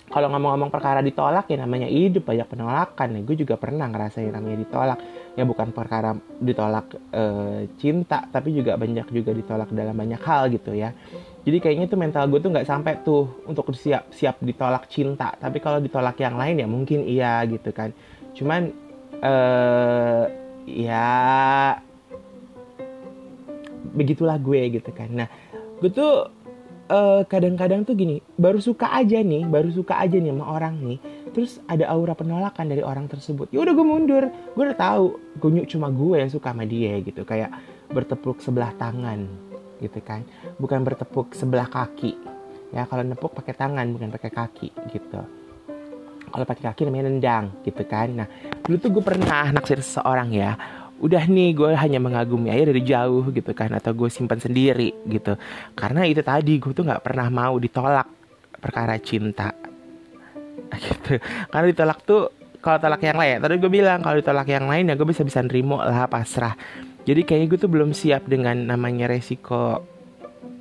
kalau 0.06 0.30
ngomong-ngomong 0.30 0.70
perkara 0.70 1.02
ditolak 1.02 1.50
ya 1.50 1.66
namanya 1.66 1.90
hidup 1.90 2.30
banyak 2.30 2.46
penolakan. 2.46 3.08
Ya 3.18 3.20
gue 3.26 3.36
juga 3.42 3.58
pernah 3.58 3.90
ngerasain 3.90 4.30
namanya 4.30 4.58
ditolak. 4.62 4.98
Ya 5.34 5.42
bukan 5.42 5.74
perkara 5.74 6.14
ditolak 6.38 6.94
e, 7.10 7.24
cinta 7.74 8.22
tapi 8.30 8.54
juga 8.54 8.78
banyak 8.78 9.10
juga 9.10 9.34
ditolak 9.34 9.74
dalam 9.74 9.98
banyak 9.98 10.22
hal 10.22 10.46
gitu 10.54 10.78
ya. 10.78 10.94
Jadi 11.42 11.58
kayaknya 11.58 11.86
tuh 11.90 11.98
mental 11.98 12.30
gue 12.30 12.38
tuh 12.38 12.54
nggak 12.54 12.68
sampai 12.70 13.02
tuh 13.02 13.42
untuk 13.50 13.66
siap 13.74 14.14
siap 14.14 14.38
ditolak 14.46 14.86
cinta. 14.86 15.34
Tapi 15.34 15.58
kalau 15.58 15.82
ditolak 15.82 16.14
yang 16.22 16.38
lain 16.38 16.62
ya 16.62 16.68
mungkin 16.70 17.02
iya 17.02 17.42
gitu 17.50 17.74
kan. 17.74 17.90
Cuman 18.30 18.70
eh 19.26 20.24
ya 20.70 21.10
begitulah 23.90 24.38
gue 24.38 24.78
gitu 24.78 24.90
kan. 24.94 25.10
Nah 25.10 25.28
gue 25.82 25.90
tuh 25.90 26.35
eh, 26.86 27.22
kadang-kadang 27.26 27.82
tuh 27.82 27.94
gini 27.98 28.22
baru 28.38 28.62
suka 28.62 28.94
aja 28.94 29.18
nih 29.22 29.46
baru 29.46 29.70
suka 29.70 29.98
aja 29.98 30.16
nih 30.16 30.30
sama 30.30 30.46
orang 30.46 30.74
nih 30.82 30.98
terus 31.34 31.60
ada 31.68 31.84
aura 31.92 32.16
penolakan 32.16 32.72
dari 32.72 32.80
orang 32.80 33.12
tersebut. 33.12 33.52
Ya 33.52 33.60
udah 33.60 33.76
gue 33.76 33.86
mundur 33.86 34.24
gue 34.30 34.62
udah 34.64 34.78
tahu 34.78 35.20
gue 35.36 35.68
cuma 35.68 35.92
gue 35.92 36.16
yang 36.16 36.32
suka 36.32 36.56
sama 36.56 36.64
dia 36.64 36.96
gitu 37.04 37.26
kayak 37.28 37.52
bertepuk 37.92 38.40
sebelah 38.40 38.72
tangan 38.80 39.28
gitu 39.76 40.00
kan 40.00 40.24
bukan 40.56 40.80
bertepuk 40.86 41.36
sebelah 41.36 41.68
kaki. 41.68 42.16
Ya 42.74 42.88
kalau 42.88 43.04
nepuk 43.06 43.30
pakai 43.36 43.54
tangan 43.54 43.86
bukan 43.94 44.08
pakai 44.10 44.30
kaki 44.32 44.68
gitu. 44.90 45.20
Kalau 46.26 46.44
pakai 46.44 46.72
kaki 46.72 46.88
namanya 46.88 47.12
nendang 47.12 47.44
gitu 47.62 47.84
kan. 47.86 48.10
Nah 48.16 48.26
dulu 48.64 48.76
tuh 48.80 48.90
gue 48.96 49.04
pernah 49.04 49.52
naksir 49.52 49.78
seseorang 49.84 50.32
ya 50.32 50.56
udah 50.96 51.28
nih 51.28 51.52
gue 51.52 51.70
hanya 51.76 52.00
mengagumi 52.00 52.48
aja 52.48 52.72
dari 52.72 52.80
jauh 52.80 53.28
gitu 53.28 53.52
kan 53.52 53.68
atau 53.76 53.92
gue 53.92 54.08
simpan 54.08 54.40
sendiri 54.40 54.96
gitu. 55.04 55.36
Karena 55.76 56.08
itu 56.08 56.24
tadi 56.24 56.56
gue 56.56 56.72
tuh 56.72 56.88
nggak 56.88 57.04
pernah 57.04 57.28
mau 57.28 57.60
ditolak 57.60 58.08
perkara 58.56 58.96
cinta. 59.00 59.52
Gitu. 60.66 61.22
Karena 61.52 61.66
ditolak 61.70 62.02
tuh 62.02 62.26
kalau 62.58 62.82
tolak 62.82 62.98
yang 62.98 63.14
lain 63.14 63.38
tadi 63.38 63.54
gue 63.62 63.70
bilang 63.70 64.02
kalau 64.02 64.18
ditolak 64.18 64.50
yang 64.50 64.66
lain 64.66 64.90
ya 64.90 64.98
gue 64.98 65.06
bisa 65.06 65.22
bisa 65.22 65.44
nerimo 65.44 65.78
lah 65.78 66.10
pasrah. 66.10 66.58
Jadi 67.06 67.22
kayaknya 67.22 67.46
gue 67.54 67.58
tuh 67.60 67.70
belum 67.70 67.94
siap 67.94 68.26
dengan 68.26 68.66
namanya 68.66 69.06
resiko 69.06 69.86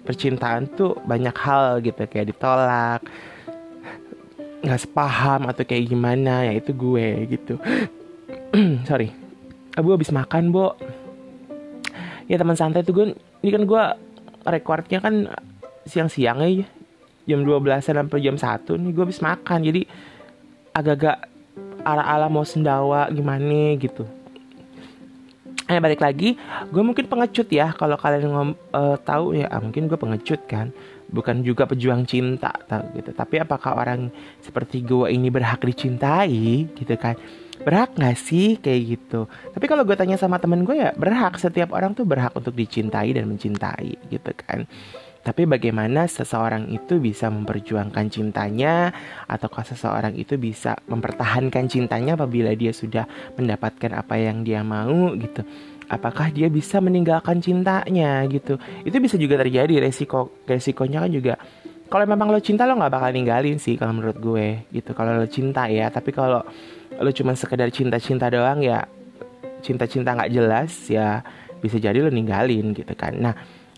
percintaan 0.05 0.69
tuh 0.77 1.01
banyak 1.01 1.33
hal 1.33 1.81
gitu 1.81 2.05
kayak 2.05 2.29
ditolak 2.29 3.01
nggak 4.61 4.81
sepaham 4.81 5.49
atau 5.49 5.65
kayak 5.65 5.89
gimana 5.89 6.45
ya 6.45 6.53
itu 6.53 6.69
gue 6.75 7.07
gitu. 7.33 7.57
Sorry 8.89 9.24
gue 9.79 9.93
habis 9.95 10.11
makan 10.11 10.51
bo. 10.51 10.75
Ya 12.25 12.41
teman 12.41 12.57
santai 12.57 12.81
tuh 12.81 12.93
gue 12.95 13.05
ini 13.45 13.49
kan 13.53 13.63
gue 13.67 13.83
recordnya 14.45 14.99
kan 15.01 15.29
siang-siang 15.85 16.41
aja 16.41 16.65
jam 17.25 17.41
12 17.41 17.81
sampai 17.81 18.21
jam 18.21 18.37
1 18.37 18.65
nih 18.69 18.91
gue 18.93 19.03
habis 19.03 19.21
makan. 19.21 19.59
Jadi 19.65 19.81
agak-agak 20.75 21.17
ala-ala 21.85 22.27
mau 22.27 22.43
sendawa 22.43 23.07
gimana 23.13 23.77
gitu. 23.77 24.05
Eh 25.65 25.81
balik 25.81 25.97
lagi, 25.97 26.37
gue 26.69 26.83
mungkin 26.85 27.09
pengecut 27.09 27.49
ya 27.49 27.73
kalau 27.73 27.97
kalian 27.97 28.29
ngom 28.29 28.49
uh, 28.69 28.97
tahu 29.01 29.33
ya. 29.33 29.49
Ah, 29.49 29.57
mungkin 29.57 29.89
gue 29.89 29.97
pengecut 29.97 30.45
kan, 30.45 30.69
bukan 31.09 31.41
juga 31.41 31.65
pejuang 31.65 32.05
cinta 32.05 32.53
tahu 32.69 33.01
gitu. 33.01 33.09
Tapi 33.17 33.41
apakah 33.41 33.73
orang 33.73 34.13
seperti 34.45 34.85
gue 34.85 35.09
ini 35.09 35.33
berhak 35.33 35.65
dicintai 35.65 36.69
gitu 36.69 36.93
kan? 37.01 37.17
Berhak 37.65 37.97
gak 37.97 38.13
sih 38.21 38.61
kayak 38.61 38.81
gitu? 38.85 39.25
Tapi 39.25 39.65
kalau 39.65 39.81
gue 39.81 39.97
tanya 39.97 40.21
sama 40.21 40.37
temen 40.37 40.61
gue 40.61 40.77
ya 40.77 40.93
berhak. 40.93 41.41
Setiap 41.41 41.73
orang 41.73 41.97
tuh 41.97 42.05
berhak 42.05 42.29
untuk 42.37 42.53
dicintai 42.53 43.09
dan 43.09 43.25
mencintai 43.25 43.97
gitu 44.13 44.31
kan. 44.37 44.69
Tapi 45.25 45.49
bagaimana 45.49 46.05
seseorang 46.05 46.69
itu 46.69 47.01
bisa 47.01 47.33
memperjuangkan 47.33 48.13
cintanya 48.13 48.93
ataukah 49.25 49.65
seseorang 49.65 50.13
itu 50.13 50.37
bisa 50.37 50.77
mempertahankan 50.85 51.65
cintanya 51.65 52.13
apabila 52.13 52.53
dia 52.53 52.69
sudah 52.69 53.09
mendapatkan 53.33 53.97
apa 53.97 54.21
yang 54.21 54.45
dia 54.45 54.61
mau 54.61 55.17
gitu. 55.17 55.41
Apakah 55.89 56.29
dia 56.29 56.45
bisa 56.53 56.77
meninggalkan 56.77 57.41
cintanya 57.41 58.21
gitu. 58.29 58.61
Itu 58.85 59.01
bisa 59.01 59.17
juga 59.17 59.41
terjadi 59.41 59.81
resiko 59.81 60.29
resikonya 60.45 61.01
kan 61.01 61.09
juga 61.09 61.33
kalau 61.87 62.05
memang 62.09 62.33
lo 62.33 62.41
cinta 62.41 62.65
lo 62.65 62.75
nggak 62.77 62.93
bakal 62.93 63.09
ninggalin 63.13 63.57
sih 63.61 63.77
kalau 63.77 63.93
menurut 63.95 64.17
gue 64.17 64.47
gitu. 64.73 64.91
Kalau 64.97 65.15
lo 65.17 65.27
cinta 65.29 65.69
ya, 65.69 65.89
tapi 65.93 66.09
kalau 66.09 66.41
lo 66.95 67.11
cuma 67.13 67.37
sekedar 67.37 67.69
cinta-cinta 67.69 68.29
doang 68.31 68.63
ya 68.63 68.87
cinta-cinta 69.61 70.13
nggak 70.13 70.31
jelas 70.33 70.71
ya 70.89 71.25
bisa 71.61 71.81
jadi 71.81 72.01
lo 72.01 72.09
ninggalin 72.09 72.73
gitu 72.73 72.93
kan. 72.93 73.13
Nah, 73.17 73.33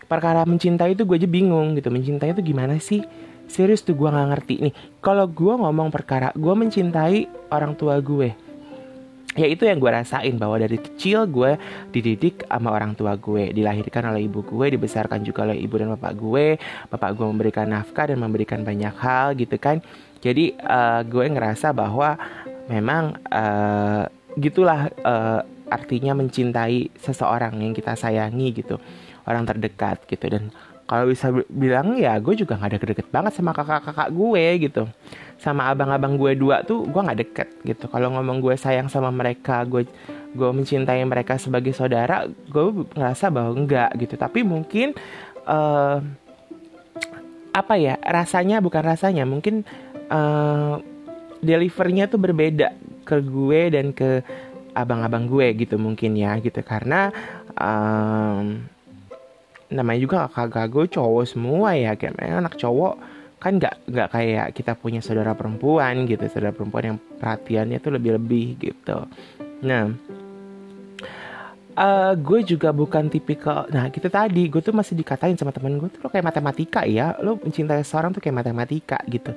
perkara 0.08 0.42
mencintai 0.48 0.96
itu 0.96 1.04
gue 1.04 1.16
aja 1.20 1.28
bingung 1.28 1.76
gitu 1.76 1.92
mencintai 1.92 2.32
itu 2.32 2.40
gimana 2.40 2.80
sih 2.80 3.04
serius 3.44 3.84
tuh 3.84 3.92
gue 3.92 4.08
nggak 4.08 4.28
ngerti 4.32 4.54
nih 4.64 4.74
kalau 5.04 5.28
gue 5.28 5.54
ngomong 5.60 5.92
perkara 5.92 6.32
gue 6.32 6.54
mencintai 6.56 7.28
orang 7.52 7.76
tua 7.76 8.00
gue 8.00 8.32
ya 9.38 9.46
itu 9.46 9.62
yang 9.62 9.78
gue 9.78 9.86
rasain 9.86 10.34
bahwa 10.34 10.58
dari 10.58 10.82
kecil 10.82 11.30
gue 11.30 11.54
dididik 11.94 12.42
sama 12.50 12.74
orang 12.74 12.98
tua 12.98 13.14
gue 13.14 13.54
dilahirkan 13.54 14.10
oleh 14.10 14.26
ibu 14.26 14.42
gue 14.42 14.74
dibesarkan 14.74 15.22
juga 15.22 15.46
oleh 15.46 15.62
ibu 15.62 15.78
dan 15.78 15.94
bapak 15.94 16.12
gue 16.18 16.58
bapak 16.90 17.10
gue 17.14 17.26
memberikan 17.30 17.70
nafkah 17.70 18.10
dan 18.10 18.18
memberikan 18.18 18.66
banyak 18.66 18.94
hal 18.98 19.38
gitu 19.38 19.54
kan. 19.56 19.78
Jadi 20.18 20.58
uh, 20.58 21.06
gue 21.06 21.24
ngerasa 21.30 21.70
bahwa 21.70 22.18
memang 22.66 23.14
uh, 23.30 24.10
gitulah 24.34 24.90
uh, 25.06 25.46
artinya 25.70 26.18
mencintai 26.18 26.90
seseorang 26.98 27.54
yang 27.62 27.70
kita 27.70 27.94
sayangi 27.94 28.50
gitu 28.50 28.82
orang 29.30 29.46
terdekat 29.46 30.02
gitu. 30.10 30.26
Dan 30.26 30.50
kalau 30.88 31.04
bisa 31.12 31.28
bilang 31.52 32.00
ya 32.00 32.16
gue 32.16 32.32
juga 32.32 32.56
nggak 32.56 32.70
ada 32.72 32.80
deket 32.80 33.08
banget 33.12 33.36
sama 33.36 33.52
kakak-kakak 33.52 34.08
gue 34.08 34.44
gitu. 34.64 34.82
Sama 35.36 35.68
abang-abang 35.68 36.16
gue 36.16 36.32
dua 36.32 36.64
tuh 36.64 36.88
gue 36.88 36.96
nggak 37.04 37.20
deket 37.28 37.48
gitu. 37.60 37.92
Kalau 37.92 38.08
ngomong 38.16 38.40
gue 38.40 38.56
sayang 38.56 38.88
sama 38.88 39.12
mereka 39.12 39.68
gue 39.68 39.84
gue 40.32 40.50
mencintai 40.50 41.04
mereka 41.04 41.36
sebagai 41.36 41.76
saudara 41.76 42.24
gue 42.24 42.88
ngerasa 42.96 43.28
bahwa 43.28 43.52
enggak 43.52 43.92
gitu. 44.00 44.16
Tapi 44.16 44.40
mungkin 44.48 44.96
uh, 45.44 46.00
apa 47.52 47.74
ya 47.76 48.00
rasanya 48.00 48.64
bukan 48.64 48.80
rasanya 48.80 49.28
mungkin 49.28 49.68
uh, 50.08 50.80
delivernya 51.44 52.08
tuh 52.08 52.16
berbeda 52.16 52.72
ke 53.04 53.20
gue 53.20 53.60
dan 53.76 53.92
ke 53.92 54.24
abang-abang 54.72 55.28
gue 55.28 55.52
gitu 55.52 55.76
mungkin 55.76 56.16
ya 56.16 56.40
gitu. 56.40 56.64
Karena 56.64 57.12
um, 57.60 58.64
namanya 59.68 60.00
juga 60.00 60.18
kakak 60.32 60.66
gue 60.72 60.84
cowok 60.96 61.24
semua 61.28 61.76
ya 61.76 61.92
kayak 61.94 62.18
anak 62.18 62.56
cowok. 62.56 62.96
Kan 63.38 63.62
nggak 63.62 63.86
nggak 63.86 64.08
kayak 64.10 64.46
kita 64.50 64.74
punya 64.74 64.98
saudara 64.98 65.30
perempuan 65.36 66.10
gitu 66.10 66.26
saudara 66.26 66.50
perempuan 66.50 66.84
yang 66.94 66.98
perhatiannya 67.22 67.78
tuh 67.78 67.94
lebih 67.94 68.18
lebih 68.18 68.58
gitu. 68.58 69.06
Nah 69.62 69.94
uh, 71.78 72.12
gue 72.18 72.42
juga 72.42 72.74
bukan 72.74 73.06
tipikal 73.06 73.70
nah 73.70 73.86
gitu 73.88 74.10
tadi 74.10 74.50
gue 74.50 74.58
tuh 74.58 74.74
masih 74.74 74.98
dikatain 74.98 75.38
sama 75.38 75.54
temen 75.54 75.78
gue 75.78 75.88
tuh 75.94 76.02
lo 76.02 76.10
kayak 76.10 76.26
matematika 76.26 76.82
ya 76.82 77.14
lo 77.22 77.38
mencintai 77.38 77.86
seorang 77.86 78.10
tuh 78.10 78.20
kayak 78.20 78.42
matematika 78.42 78.98
gitu. 79.06 79.30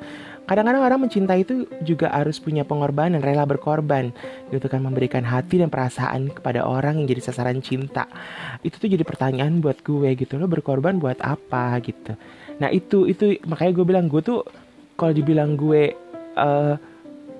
Kadang-kadang 0.49 0.83
orang 0.83 0.99
mencintai 1.07 1.45
itu 1.45 1.69
juga 1.85 2.11
harus 2.11 2.41
punya 2.41 2.65
pengorbanan 2.65 3.21
rela 3.21 3.45
berkorban 3.45 4.09
gitu 4.49 4.65
kan 4.67 4.81
memberikan 4.81 5.21
hati 5.23 5.61
dan 5.61 5.69
perasaan 5.69 6.33
kepada 6.33 6.65
orang 6.65 6.99
yang 6.99 7.07
jadi 7.07 7.31
sasaran 7.31 7.61
cinta. 7.61 8.09
Itu 8.65 8.81
tuh 8.81 8.89
jadi 8.89 9.05
pertanyaan 9.05 9.61
buat 9.61 9.79
gue 9.85 10.09
gitu 10.17 10.41
lo 10.41 10.49
berkorban 10.49 10.97
buat 10.97 11.21
apa? 11.21 11.77
gitu. 11.85 12.17
Nah 12.59 12.73
itu 12.73 13.07
itu 13.07 13.37
makanya 13.47 13.71
gue 13.79 13.85
bilang 13.85 14.05
gue 14.09 14.21
tuh 14.25 14.41
kalau 14.97 15.13
dibilang 15.13 15.55
gue 15.55 15.93
uh, 16.35 16.75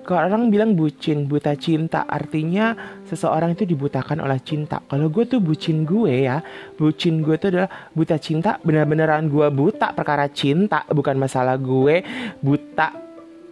kalau 0.02 0.26
orang 0.26 0.50
bilang 0.50 0.74
bucin, 0.74 1.30
buta 1.30 1.54
cinta, 1.54 2.02
artinya 2.10 2.74
seseorang 3.06 3.54
itu 3.54 3.62
dibutakan 3.62 4.18
oleh 4.18 4.42
cinta. 4.42 4.82
Kalau 4.90 5.06
gue 5.06 5.24
tuh 5.30 5.38
bucin 5.38 5.86
gue 5.86 6.26
ya, 6.26 6.42
bucin 6.74 7.22
gue 7.22 7.38
tuh 7.38 7.54
adalah 7.54 7.70
buta 7.94 8.18
cinta, 8.18 8.58
benar-beneran 8.66 9.30
gue 9.30 9.46
buta 9.54 9.94
perkara 9.94 10.26
cinta, 10.26 10.82
bukan 10.90 11.14
masalah 11.22 11.54
gue 11.54 12.02
buta 12.42 12.98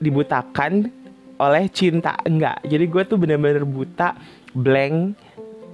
dibutakan 0.02 0.90
oleh 1.38 1.64
cinta, 1.70 2.18
enggak. 2.26 2.66
Jadi 2.66 2.84
gue 2.90 3.02
tuh 3.06 3.16
benar-benar 3.16 3.62
buta, 3.62 4.18
blank, 4.50 5.14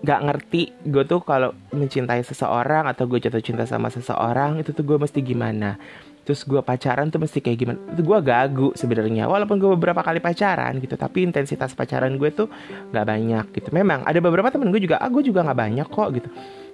gak 0.05 0.23
ngerti 0.29 0.63
gue 0.87 1.03
tuh 1.09 1.25
kalau 1.25 1.57
mencintai 1.73 2.21
seseorang 2.21 2.85
atau 2.85 3.09
gue 3.09 3.19
jatuh 3.19 3.41
cinta 3.41 3.65
sama 3.65 3.89
seseorang 3.89 4.61
itu 4.61 4.71
tuh 4.71 4.85
gue 4.85 5.01
mesti 5.01 5.25
gimana 5.25 5.81
terus 6.27 6.43
gue 6.43 6.59
pacaran 6.59 7.07
tuh 7.07 7.23
mesti 7.23 7.39
kayak 7.39 7.59
gimana? 7.63 7.79
Itu 7.95 8.03
gue 8.03 8.19
gagu 8.19 8.69
sebenarnya 8.75 9.31
walaupun 9.31 9.63
gue 9.63 9.71
beberapa 9.79 10.03
kali 10.03 10.19
pacaran 10.19 10.83
gitu 10.83 10.99
tapi 10.99 11.23
intensitas 11.23 11.71
pacaran 11.79 12.19
gue 12.19 12.35
tuh 12.35 12.51
nggak 12.91 13.07
banyak 13.07 13.45
gitu. 13.55 13.71
Memang 13.71 14.03
ada 14.03 14.19
beberapa 14.19 14.51
temen 14.51 14.75
gue 14.75 14.83
juga 14.83 14.99
ah 14.99 15.07
gue 15.07 15.23
juga 15.23 15.47
nggak 15.47 15.59
banyak 15.63 15.87
kok 15.87 16.09
gitu. 16.19 16.29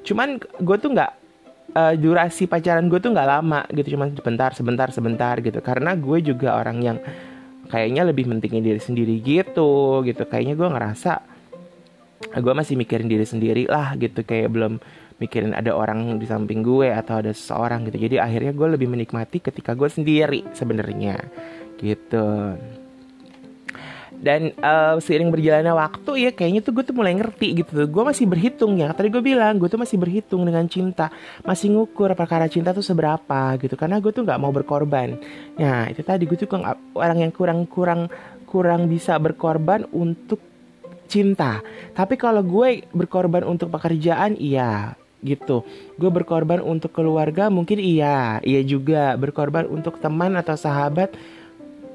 Cuman 0.09 0.41
gue 0.41 0.77
tuh 0.81 0.91
nggak 0.97 1.11
uh, 1.77 1.95
durasi 2.01 2.49
pacaran 2.49 2.89
gue 2.89 2.97
tuh 2.97 3.13
nggak 3.13 3.29
lama 3.29 3.61
gitu 3.77 3.93
cuman 3.95 4.17
sebentar 4.17 4.51
sebentar 4.57 4.89
sebentar 4.89 5.35
gitu. 5.45 5.61
Karena 5.61 5.93
gue 5.93 6.19
juga 6.25 6.57
orang 6.57 6.81
yang 6.81 6.99
kayaknya 7.69 8.09
lebih 8.09 8.25
pentingin 8.33 8.65
diri 8.65 8.81
sendiri 8.81 9.21
gitu 9.21 10.01
gitu. 10.09 10.25
Kayaknya 10.25 10.57
gue 10.57 10.69
ngerasa 10.73 11.13
gue 12.33 12.55
masih 12.57 12.81
mikirin 12.81 13.11
diri 13.11 13.29
sendiri 13.29 13.69
lah 13.69 13.93
gitu 14.01 14.25
kayak 14.25 14.49
belum 14.49 14.81
mikirin 15.23 15.55
ada 15.55 15.71
orang 15.71 16.19
di 16.19 16.27
samping 16.27 16.67
gue 16.67 16.91
atau 16.91 17.23
ada 17.23 17.31
seseorang 17.31 17.87
gitu. 17.87 18.11
Jadi 18.11 18.19
akhirnya 18.19 18.51
gue 18.51 18.69
lebih 18.75 18.91
menikmati 18.91 19.39
ketika 19.39 19.79
gue 19.79 19.87
sendiri 19.87 20.43
sebenarnya 20.51 21.23
gitu. 21.79 22.59
Dan 24.23 24.55
uh, 24.63 25.03
seiring 25.03 25.35
berjalannya 25.35 25.75
waktu 25.75 26.13
ya 26.27 26.31
kayaknya 26.31 26.63
tuh 26.63 26.79
gue 26.79 26.87
tuh 26.87 26.95
mulai 26.95 27.11
ngerti 27.19 27.59
gitu. 27.59 27.75
Tuh 27.75 27.91
gue 27.91 28.03
masih 28.07 28.31
berhitung 28.31 28.79
ya 28.79 28.95
tadi 28.95 29.11
gue 29.11 29.19
bilang 29.19 29.59
gue 29.59 29.67
tuh 29.67 29.83
masih 29.83 29.99
berhitung 29.99 30.47
dengan 30.47 30.63
cinta. 30.71 31.11
Masih 31.43 31.75
ngukur 31.75 32.15
perkara 32.15 32.47
cinta 32.47 32.71
tuh 32.71 32.87
seberapa 32.87 33.59
gitu 33.59 33.75
karena 33.75 33.99
gue 33.99 34.15
tuh 34.15 34.23
nggak 34.23 34.39
mau 34.39 34.55
berkorban. 34.55 35.19
Nah 35.59 35.91
itu 35.91 36.07
tadi 36.07 36.23
gue 36.27 36.39
tuh 36.39 36.47
orang 36.95 37.19
yang 37.19 37.35
kurang 37.35 37.67
kurang 37.67 38.07
kurang 38.47 38.87
bisa 38.87 39.19
berkorban 39.19 39.91
untuk 39.91 40.39
cinta. 41.11 41.59
Tapi 41.91 42.15
kalau 42.15 42.47
gue 42.47 42.87
berkorban 42.95 43.43
untuk 43.43 43.75
pekerjaan 43.75 44.39
iya 44.39 44.95
gitu. 45.23 45.63
Gue 45.97 46.11
berkorban 46.11 46.59
untuk 46.61 46.91
keluarga 46.93 47.49
mungkin 47.49 47.79
iya, 47.79 48.43
iya 48.43 48.61
juga. 48.67 49.15
Berkorban 49.15 49.71
untuk 49.71 50.03
teman 50.03 50.35
atau 50.37 50.59
sahabat 50.59 51.15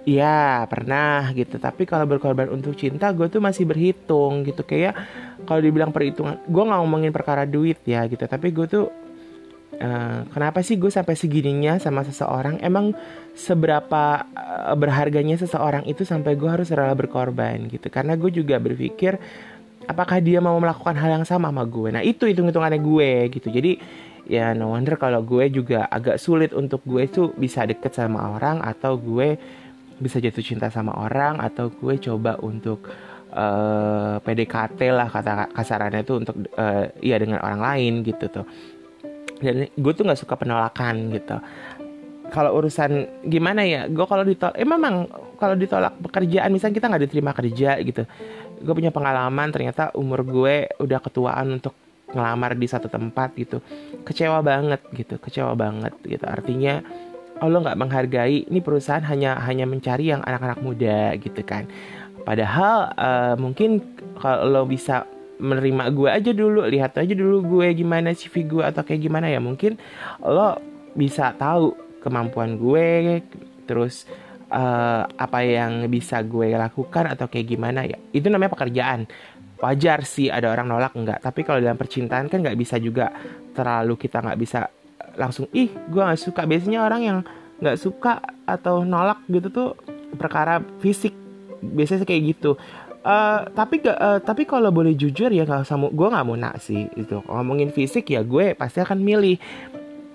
Iya 0.08 0.64
pernah 0.72 1.36
gitu. 1.36 1.60
Tapi 1.60 1.84
kalau 1.84 2.08
berkorban 2.08 2.48
untuk 2.48 2.80
cinta 2.80 3.12
Gue 3.12 3.28
tuh 3.28 3.44
masih 3.44 3.68
berhitung 3.68 4.48
gitu. 4.48 4.64
Kayak 4.64 4.96
kalau 5.44 5.60
dibilang 5.60 5.92
perhitungan 5.92 6.40
Gue 6.48 6.64
gak 6.64 6.80
ngomongin 6.80 7.12
perkara 7.12 7.44
duit 7.44 7.84
ya 7.84 8.08
gitu. 8.08 8.24
Tapi 8.24 8.56
gue 8.56 8.66
tuh 8.72 8.88
uh, 9.84 10.20
Kenapa 10.32 10.64
sih 10.64 10.80
gue 10.80 10.88
sampai 10.88 11.12
segininya 11.20 11.76
sama 11.84 12.08
seseorang? 12.08 12.64
Emang 12.64 12.96
seberapa 13.36 14.24
uh, 14.32 14.72
berharganya 14.80 15.36
seseorang 15.36 15.84
itu 15.92 16.08
Sampai 16.08 16.40
gue 16.40 16.48
harus 16.48 16.72
rela 16.72 16.96
berkorban 16.96 17.68
gitu. 17.68 17.92
Karena 17.92 18.16
gue 18.16 18.32
juga 18.32 18.64
berpikir 18.64 19.20
apakah 19.88 20.20
dia 20.20 20.44
mau 20.44 20.60
melakukan 20.60 20.94
hal 21.00 21.20
yang 21.20 21.26
sama 21.26 21.50
sama 21.50 21.64
gue? 21.64 21.90
Nah 21.96 22.04
itu 22.04 22.28
hitung 22.28 22.52
hitungannya 22.52 22.78
gue 22.78 23.12
gitu. 23.32 23.48
Jadi 23.48 23.80
ya 24.28 24.52
no 24.52 24.76
wonder 24.76 25.00
kalau 25.00 25.24
gue 25.24 25.48
juga 25.48 25.88
agak 25.88 26.20
sulit 26.20 26.52
untuk 26.52 26.84
gue 26.84 27.08
itu 27.08 27.32
bisa 27.40 27.64
deket 27.64 27.96
sama 27.96 28.36
orang 28.36 28.60
atau 28.60 29.00
gue 29.00 29.40
bisa 29.98 30.22
jatuh 30.22 30.44
cinta 30.44 30.68
sama 30.70 30.94
orang 30.94 31.42
atau 31.42 31.74
gue 31.74 31.96
coba 31.98 32.38
untuk 32.44 32.86
uh, 33.34 33.42
eh, 33.42 34.16
PDKT 34.22 34.80
lah 34.94 35.10
kata 35.10 35.50
kasarannya 35.56 36.06
itu 36.06 36.14
untuk 36.22 36.36
uh, 36.54 36.86
ya 37.02 37.18
dengan 37.18 37.42
orang 37.42 37.64
lain 37.64 37.94
gitu 38.06 38.28
tuh. 38.30 38.46
Dan 39.42 39.72
gue 39.72 39.92
tuh 39.96 40.04
nggak 40.06 40.20
suka 40.20 40.36
penolakan 40.38 41.16
gitu. 41.16 41.40
Kalau 42.28 42.60
urusan 42.60 43.24
gimana 43.24 43.64
ya 43.64 43.88
gue 43.88 44.04
kalau 44.04 44.28
ditolak 44.28 44.60
eh 44.60 44.68
memang 44.68 45.08
kalau 45.40 45.56
ditolak 45.56 45.96
pekerjaan 46.04 46.52
misalnya 46.52 46.76
kita 46.76 46.88
nggak 46.92 47.04
diterima 47.08 47.32
kerja 47.32 47.80
gitu 47.80 48.04
gue 48.62 48.74
punya 48.74 48.92
pengalaman 48.94 49.50
ternyata 49.54 49.94
umur 49.94 50.26
gue 50.26 50.70
udah 50.82 51.00
ketuaan 51.02 51.62
untuk 51.62 51.74
ngelamar 52.12 52.56
di 52.56 52.68
satu 52.68 52.88
tempat 52.88 53.36
gitu. 53.36 53.60
Kecewa 54.08 54.40
banget 54.40 54.82
gitu 54.96 55.20
kecewa 55.20 55.54
banget 55.54 55.94
gitu. 56.08 56.24
Artinya 56.24 56.82
oh 57.44 57.50
lo 57.52 57.62
nggak 57.62 57.78
menghargai 57.78 58.50
ini 58.50 58.60
perusahaan 58.64 59.04
hanya 59.06 59.38
hanya 59.46 59.70
mencari 59.70 60.10
yang 60.10 60.24
anak-anak 60.24 60.60
muda 60.64 61.14
gitu 61.20 61.42
kan. 61.46 61.70
Padahal 62.26 62.92
uh, 62.98 63.36
mungkin 63.40 63.80
kalau 64.20 64.48
lo 64.50 64.62
bisa 64.68 65.08
menerima 65.38 65.94
gue 65.94 66.10
aja 66.10 66.32
dulu 66.34 66.66
lihat 66.66 66.98
aja 66.98 67.14
dulu 67.14 67.46
gue 67.46 67.78
gimana 67.78 68.10
CV 68.12 68.50
gue 68.50 68.64
atau 68.66 68.82
kayak 68.82 69.06
gimana 69.06 69.30
ya. 69.30 69.40
Mungkin 69.40 69.78
lo 70.26 70.58
bisa 70.98 71.36
tahu 71.38 71.78
kemampuan 72.02 72.58
gue 72.58 73.22
terus 73.68 74.08
uh, 74.52 75.04
apa 75.08 75.40
yang 75.44 75.88
bisa 75.92 76.24
gue 76.24 76.56
lakukan 76.56 77.14
atau 77.14 77.28
kayak 77.28 77.48
gimana 77.48 77.84
ya. 77.88 77.98
Itu 78.12 78.32
namanya 78.32 78.54
pekerjaan. 78.56 79.08
Wajar 79.58 80.06
sih 80.06 80.30
ada 80.30 80.54
orang 80.54 80.70
nolak 80.70 80.94
enggak. 80.94 81.20
Tapi 81.20 81.42
kalau 81.42 81.58
dalam 81.58 81.80
percintaan 81.80 82.30
kan 82.30 82.46
nggak 82.46 82.58
bisa 82.60 82.78
juga 82.78 83.10
terlalu 83.58 83.98
kita 83.98 84.22
nggak 84.22 84.40
bisa 84.40 84.70
langsung 85.18 85.50
ih 85.52 85.74
gue 85.90 86.02
nggak 86.02 86.22
suka. 86.22 86.46
Biasanya 86.46 86.86
orang 86.86 87.02
yang 87.02 87.18
nggak 87.58 87.78
suka 87.82 88.22
atau 88.46 88.86
nolak 88.86 89.26
gitu 89.28 89.50
tuh 89.50 89.70
perkara 90.16 90.62
fisik. 90.78 91.14
Biasanya 91.62 92.06
kayak 92.06 92.38
gitu. 92.38 92.54
Uh, 93.08 93.48
tapi 93.56 93.80
gak, 93.80 93.96
uh, 93.96 94.20
tapi 94.20 94.44
kalau 94.44 94.68
boleh 94.68 94.92
jujur 94.92 95.32
ya 95.32 95.48
kalau 95.48 95.64
sama 95.64 95.88
gue 95.88 96.08
nggak 96.12 96.28
mau 96.28 96.36
nak 96.36 96.60
sih 96.60 96.92
itu 97.00 97.24
ngomongin 97.24 97.72
fisik 97.72 98.12
ya 98.12 98.20
gue 98.22 98.54
pasti 98.54 98.84
akan 98.84 99.00
milih. 99.00 99.40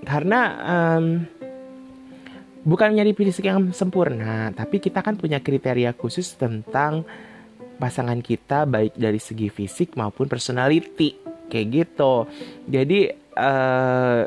Karena 0.03 0.41
um, 0.61 1.25
bukan 2.63 2.95
nyari 2.95 3.13
fisik 3.15 3.47
yang 3.51 3.75
sempurna 3.75 4.55
tapi 4.55 4.79
kita 4.79 5.03
kan 5.03 5.19
punya 5.19 5.43
kriteria 5.43 5.95
khusus 5.99 6.39
tentang 6.39 7.07
pasangan 7.83 8.23
kita 8.23 8.63
baik 8.63 8.95
dari 8.95 9.19
segi 9.19 9.51
fisik 9.51 9.99
maupun 9.99 10.31
personality. 10.31 11.19
Kayak 11.51 11.67
gitu. 11.75 12.31
Jadi 12.71 13.11
uh, 13.35 14.23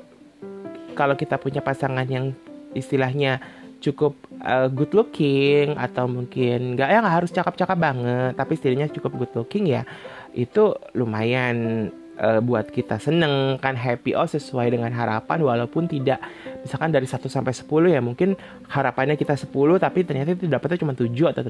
kalau 0.91 1.15
kita 1.15 1.39
punya 1.39 1.63
pasangan 1.63 2.03
yang 2.03 2.35
istilahnya 2.75 3.39
cukup 3.79 4.19
uh, 4.43 4.67
good 4.67 4.91
looking 4.91 5.79
atau 5.79 6.09
mungkin 6.09 6.75
nggak 6.75 6.89
ya 6.89 6.99
nggak 6.99 7.15
harus 7.21 7.31
cakep-cakep 7.31 7.77
banget 7.77 8.31
tapi 8.33 8.57
istilahnya 8.57 8.87
cukup 8.89 9.11
good 9.13 9.33
looking 9.37 9.69
ya 9.69 9.85
itu 10.33 10.73
lumayan 10.97 11.87
uh, 12.19 12.39
buat 12.43 12.71
kita 12.71 12.99
seneng 12.99 13.59
kan 13.59 13.75
happy 13.75 14.15
oh 14.15 14.27
sesuai 14.27 14.71
dengan 14.71 14.91
harapan 14.91 15.39
walaupun 15.43 15.87
tidak 15.87 16.19
misalkan 16.63 16.91
dari 16.91 17.07
1 17.07 17.19
sampai 17.27 17.53
10 17.53 17.67
ya 17.91 18.01
mungkin 18.03 18.35
harapannya 18.71 19.19
kita 19.19 19.35
10 19.35 19.51
tapi 19.79 19.99
ternyata 20.07 20.35
itu 20.35 20.47
dapetnya 20.47 20.79
cuma 20.81 20.93
7 20.95 21.11
atau 21.31 21.41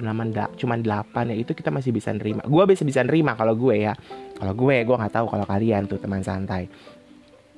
cuma 0.58 0.76
8 0.76 1.32
ya 1.32 1.36
itu 1.36 1.52
kita 1.54 1.70
masih 1.72 1.92
bisa 1.96 2.12
nerima. 2.12 2.44
Gue 2.46 2.64
bisa 2.70 2.84
bisa 2.84 3.02
nerima 3.06 3.38
kalau 3.38 3.54
gue 3.56 3.86
ya. 3.86 3.94
Kalau 4.36 4.54
gue 4.54 4.76
gue 4.84 4.96
nggak 4.96 5.14
tahu 5.14 5.26
kalau 5.32 5.46
kalian 5.48 5.88
tuh 5.88 6.00
teman 6.02 6.22
santai 6.22 6.68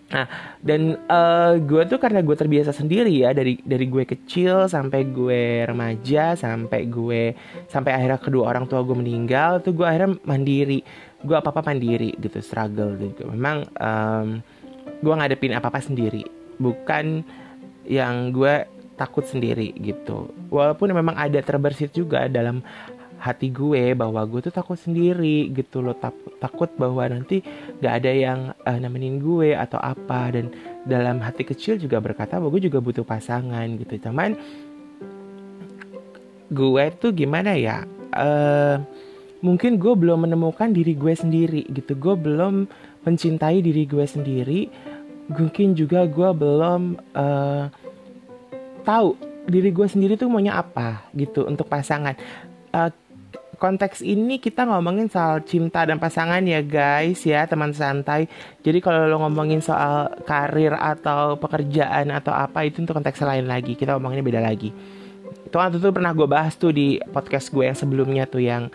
Nah, 0.08 0.24
dan 0.64 0.96
uh, 1.12 1.60
gue 1.60 1.84
tuh 1.84 2.00
karena 2.00 2.24
gue 2.24 2.32
terbiasa 2.32 2.72
sendiri 2.72 3.12
ya 3.12 3.36
dari 3.36 3.60
dari 3.60 3.92
gue 3.92 4.08
kecil 4.08 4.72
sampai 4.72 5.04
gue 5.12 5.68
remaja 5.68 6.32
sampai 6.32 6.88
gue 6.88 7.36
sampai 7.68 7.92
akhirnya 7.92 8.16
kedua 8.16 8.56
orang 8.56 8.72
tua 8.72 8.88
gue 8.88 8.96
meninggal 8.96 9.60
tuh 9.60 9.76
gue 9.76 9.84
akhirnya 9.84 10.16
mandiri. 10.24 10.80
Gue 11.20 11.36
apa 11.36 11.52
apa 11.52 11.60
mandiri 11.60 12.16
gitu 12.24 12.40
struggle 12.40 12.96
gitu. 13.04 13.28
Memang 13.28 13.68
um, 13.76 14.40
gue 15.04 15.14
ngadepin 15.14 15.52
apa 15.52 15.68
apa 15.68 15.84
sendiri. 15.84 16.24
Bukan 16.56 17.28
yang 17.84 18.32
gue 18.32 18.64
takut 18.96 19.28
sendiri 19.28 19.76
gitu. 19.78 20.32
Walaupun 20.50 20.90
memang 20.96 21.20
ada 21.20 21.44
terbersit 21.44 21.92
juga 21.94 22.32
dalam 22.32 22.66
hati 23.18 23.50
gue 23.50 23.98
bahwa 23.98 24.22
gue 24.30 24.46
tuh 24.46 24.54
takut 24.54 24.78
sendiri 24.78 25.50
gitu 25.52 25.82
loh. 25.82 25.98
Tak, 25.98 26.14
takut 26.42 26.70
bahwa 26.78 27.06
nanti 27.10 27.42
gak 27.82 28.04
ada 28.04 28.12
yang 28.14 28.40
uh, 28.64 28.78
nemenin 28.78 29.20
gue 29.20 29.58
atau 29.58 29.82
apa. 29.82 30.32
Dan 30.34 30.54
dalam 30.86 31.20
hati 31.20 31.44
kecil 31.44 31.82
juga 31.82 31.98
berkata 32.00 32.38
bahwa 32.38 32.54
gue 32.54 32.70
juga 32.70 32.80
butuh 32.80 33.04
pasangan 33.04 33.66
gitu. 33.78 34.10
Cuman 34.10 34.38
gue 36.48 36.84
tuh 36.96 37.12
gimana 37.12 37.60
ya 37.60 37.84
uh, 38.16 38.80
mungkin 39.44 39.76
gue 39.76 39.94
belum 39.94 40.24
menemukan 40.30 40.72
diri 40.72 40.96
gue 40.96 41.14
sendiri 41.14 41.68
gitu. 41.74 41.98
Gue 41.98 42.16
belum 42.16 42.70
mencintai 43.04 43.62
diri 43.62 43.84
gue 43.86 44.06
sendiri. 44.06 44.62
Mungkin 45.28 45.76
juga 45.76 46.08
gue 46.08 46.30
belum 46.32 46.82
uh, 47.12 47.68
tahu 48.88 49.20
diri 49.48 49.72
gue 49.72 49.88
sendiri 49.88 50.20
tuh 50.20 50.32
maunya 50.32 50.60
apa 50.60 51.08
gitu 51.16 51.48
untuk 51.48 51.68
pasangan. 51.68 52.16
Uh, 52.72 52.92
konteks 53.58 54.06
ini 54.06 54.38
kita 54.38 54.70
ngomongin 54.70 55.10
soal 55.10 55.42
cinta 55.42 55.84
dan 55.84 55.98
pasangan 55.98 56.42
ya 56.46 56.62
guys 56.62 57.26
ya 57.26 57.44
teman 57.50 57.74
santai. 57.74 58.30
Jadi 58.62 58.78
kalau 58.80 59.10
lo 59.10 59.18
ngomongin 59.26 59.60
soal 59.60 60.14
karir 60.24 60.78
atau 60.78 61.36
pekerjaan 61.42 62.14
atau 62.14 62.32
apa 62.32 62.64
itu 62.64 62.86
untuk 62.86 62.98
konteks 63.02 63.22
lain 63.26 63.50
lagi. 63.50 63.74
Kita 63.74 63.98
ngomonginnya 63.98 64.26
beda 64.26 64.42
lagi. 64.42 64.70
Itu 65.50 65.58
kan 65.58 65.74
tuh 65.74 65.92
pernah 65.92 66.14
gue 66.14 66.28
bahas 66.30 66.54
tuh 66.56 66.72
di 66.72 67.02
podcast 67.12 67.50
gue 67.52 67.66
yang 67.66 67.78
sebelumnya 67.78 68.24
tuh 68.30 68.42
yang 68.46 68.70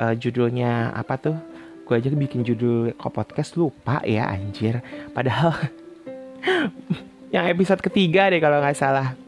uh, 0.00 0.16
judulnya 0.16 0.96
apa 0.96 1.14
tuh? 1.20 1.36
Gue 1.84 2.00
aja 2.00 2.08
bikin 2.08 2.42
judul 2.42 2.96
kok 2.96 3.12
podcast 3.12 3.54
lupa 3.60 4.00
ya 4.02 4.26
anjir. 4.32 4.80
Padahal 5.12 5.54
yang 7.34 7.48
episode 7.48 7.80
ketiga 7.80 8.32
deh 8.32 8.40
kalau 8.40 8.60
nggak 8.60 8.76
salah 8.76 9.21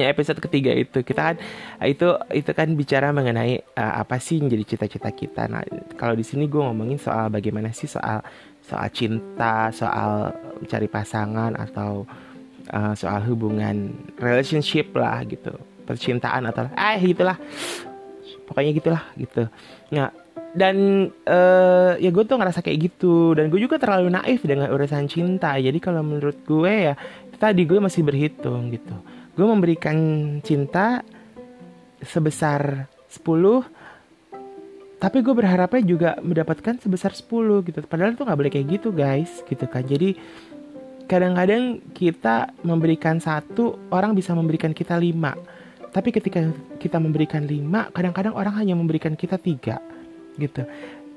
episode 0.00 0.40
ketiga 0.40 0.72
itu. 0.72 1.04
Kita 1.04 1.20
kan 1.32 1.36
itu 1.84 2.16
itu 2.32 2.50
kan 2.56 2.68
bicara 2.72 3.12
mengenai 3.12 3.60
uh, 3.76 4.00
apa 4.00 4.16
sih 4.16 4.40
menjadi 4.40 4.64
cita-cita 4.76 5.12
kita. 5.12 5.44
Nah 5.52 5.60
kalau 6.00 6.16
di 6.16 6.24
sini 6.24 6.48
gue 6.48 6.62
ngomongin 6.62 6.96
soal 6.96 7.28
bagaimana 7.28 7.68
sih 7.76 7.90
soal 7.90 8.24
soal 8.64 8.88
cinta 8.88 9.68
soal 9.74 10.32
mencari 10.62 10.88
pasangan 10.88 11.52
atau 11.58 12.08
uh, 12.72 12.94
soal 12.96 13.20
hubungan 13.28 13.92
relationship 14.16 14.96
lah 14.96 15.20
gitu. 15.28 15.52
Percintaan 15.84 16.48
atau 16.48 16.72
ah 16.72 16.96
gitulah. 16.96 17.36
Pokoknya 18.48 18.72
gitulah 18.72 19.04
gitu. 19.20 19.44
Nah 19.92 20.08
dan 20.52 21.08
uh, 21.28 21.96
ya 21.96 22.08
gue 22.12 22.24
tuh 22.24 22.40
ngerasa 22.40 22.64
kayak 22.64 22.78
gitu. 22.92 23.36
Dan 23.36 23.52
gue 23.52 23.60
juga 23.60 23.76
terlalu 23.76 24.08
naif 24.08 24.40
dengan 24.40 24.72
urusan 24.72 25.04
cinta. 25.04 25.56
Jadi 25.60 25.76
kalau 25.84 26.00
menurut 26.00 26.40
gue 26.48 26.92
ya 26.92 26.94
tadi 27.42 27.66
gue 27.66 27.82
masih 27.82 28.06
berhitung 28.06 28.70
gitu 28.70 28.94
gue 29.32 29.46
memberikan 29.48 29.96
cinta 30.44 31.00
sebesar 32.04 32.90
10 33.08 33.82
tapi 35.02 35.18
gue 35.18 35.34
berharapnya 35.34 35.82
juga 35.82 36.10
mendapatkan 36.22 36.78
sebesar 36.78 37.10
10 37.10 37.66
gitu. 37.66 37.82
Padahal 37.90 38.14
itu 38.14 38.22
nggak 38.22 38.38
boleh 38.38 38.52
kayak 38.54 38.66
gitu 38.70 38.94
guys 38.94 39.42
gitu 39.50 39.66
kan. 39.66 39.82
Jadi 39.82 40.14
kadang-kadang 41.10 41.82
kita 41.90 42.54
memberikan 42.62 43.18
satu 43.18 43.82
orang 43.90 44.14
bisa 44.14 44.30
memberikan 44.30 44.70
kita 44.70 44.94
lima. 44.94 45.34
Tapi 45.90 46.14
ketika 46.14 46.46
kita 46.78 47.02
memberikan 47.02 47.42
lima 47.42 47.90
kadang-kadang 47.90 48.38
orang 48.38 48.54
hanya 48.62 48.78
memberikan 48.78 49.18
kita 49.18 49.42
tiga 49.42 49.82
gitu. 50.38 50.62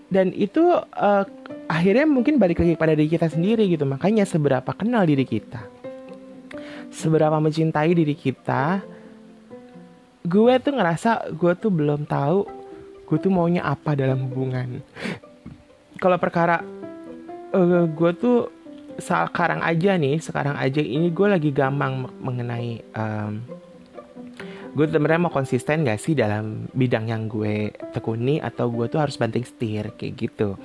Dan 0.10 0.34
itu 0.34 0.66
uh, 0.82 1.24
akhirnya 1.70 2.10
mungkin 2.10 2.42
balik 2.42 2.66
lagi 2.66 2.74
pada 2.74 2.98
diri 2.98 3.14
kita 3.14 3.30
sendiri 3.30 3.70
gitu. 3.70 3.86
Makanya 3.86 4.26
seberapa 4.26 4.74
kenal 4.74 5.06
diri 5.06 5.30
kita 5.30 5.75
seberapa 6.96 7.36
mencintai 7.44 7.92
diri 7.92 8.16
kita 8.16 8.80
gue 10.26 10.54
tuh 10.64 10.74
ngerasa 10.74 11.36
gue 11.36 11.54
tuh 11.60 11.70
belum 11.70 12.08
tahu 12.08 12.48
gue 13.06 13.18
tuh 13.22 13.30
maunya 13.30 13.62
apa 13.62 13.94
dalam 13.94 14.26
hubungan. 14.26 14.82
Kalau 16.02 16.18
perkara 16.18 16.66
uh, 17.54 17.86
gue 17.86 18.12
tuh 18.18 18.50
sekarang 18.96 19.60
aja 19.62 20.00
nih 20.00 20.24
sekarang 20.24 20.56
aja 20.56 20.80
ini 20.80 21.12
gue 21.12 21.28
lagi 21.28 21.52
gampang 21.52 22.08
mengenai 22.24 22.80
um, 22.96 23.44
gue 24.76 24.86
sebenarnya 24.88 25.28
mau 25.28 25.34
konsisten 25.36 25.84
gak 25.84 26.00
sih 26.00 26.16
dalam 26.16 26.68
bidang 26.72 27.12
yang 27.12 27.28
gue 27.28 27.76
tekuni 27.92 28.40
atau 28.40 28.72
gue 28.72 28.88
tuh 28.88 29.04
harus 29.04 29.20
banting 29.20 29.44
setir 29.44 29.92
kayak 30.00 30.16
gitu 30.16 30.56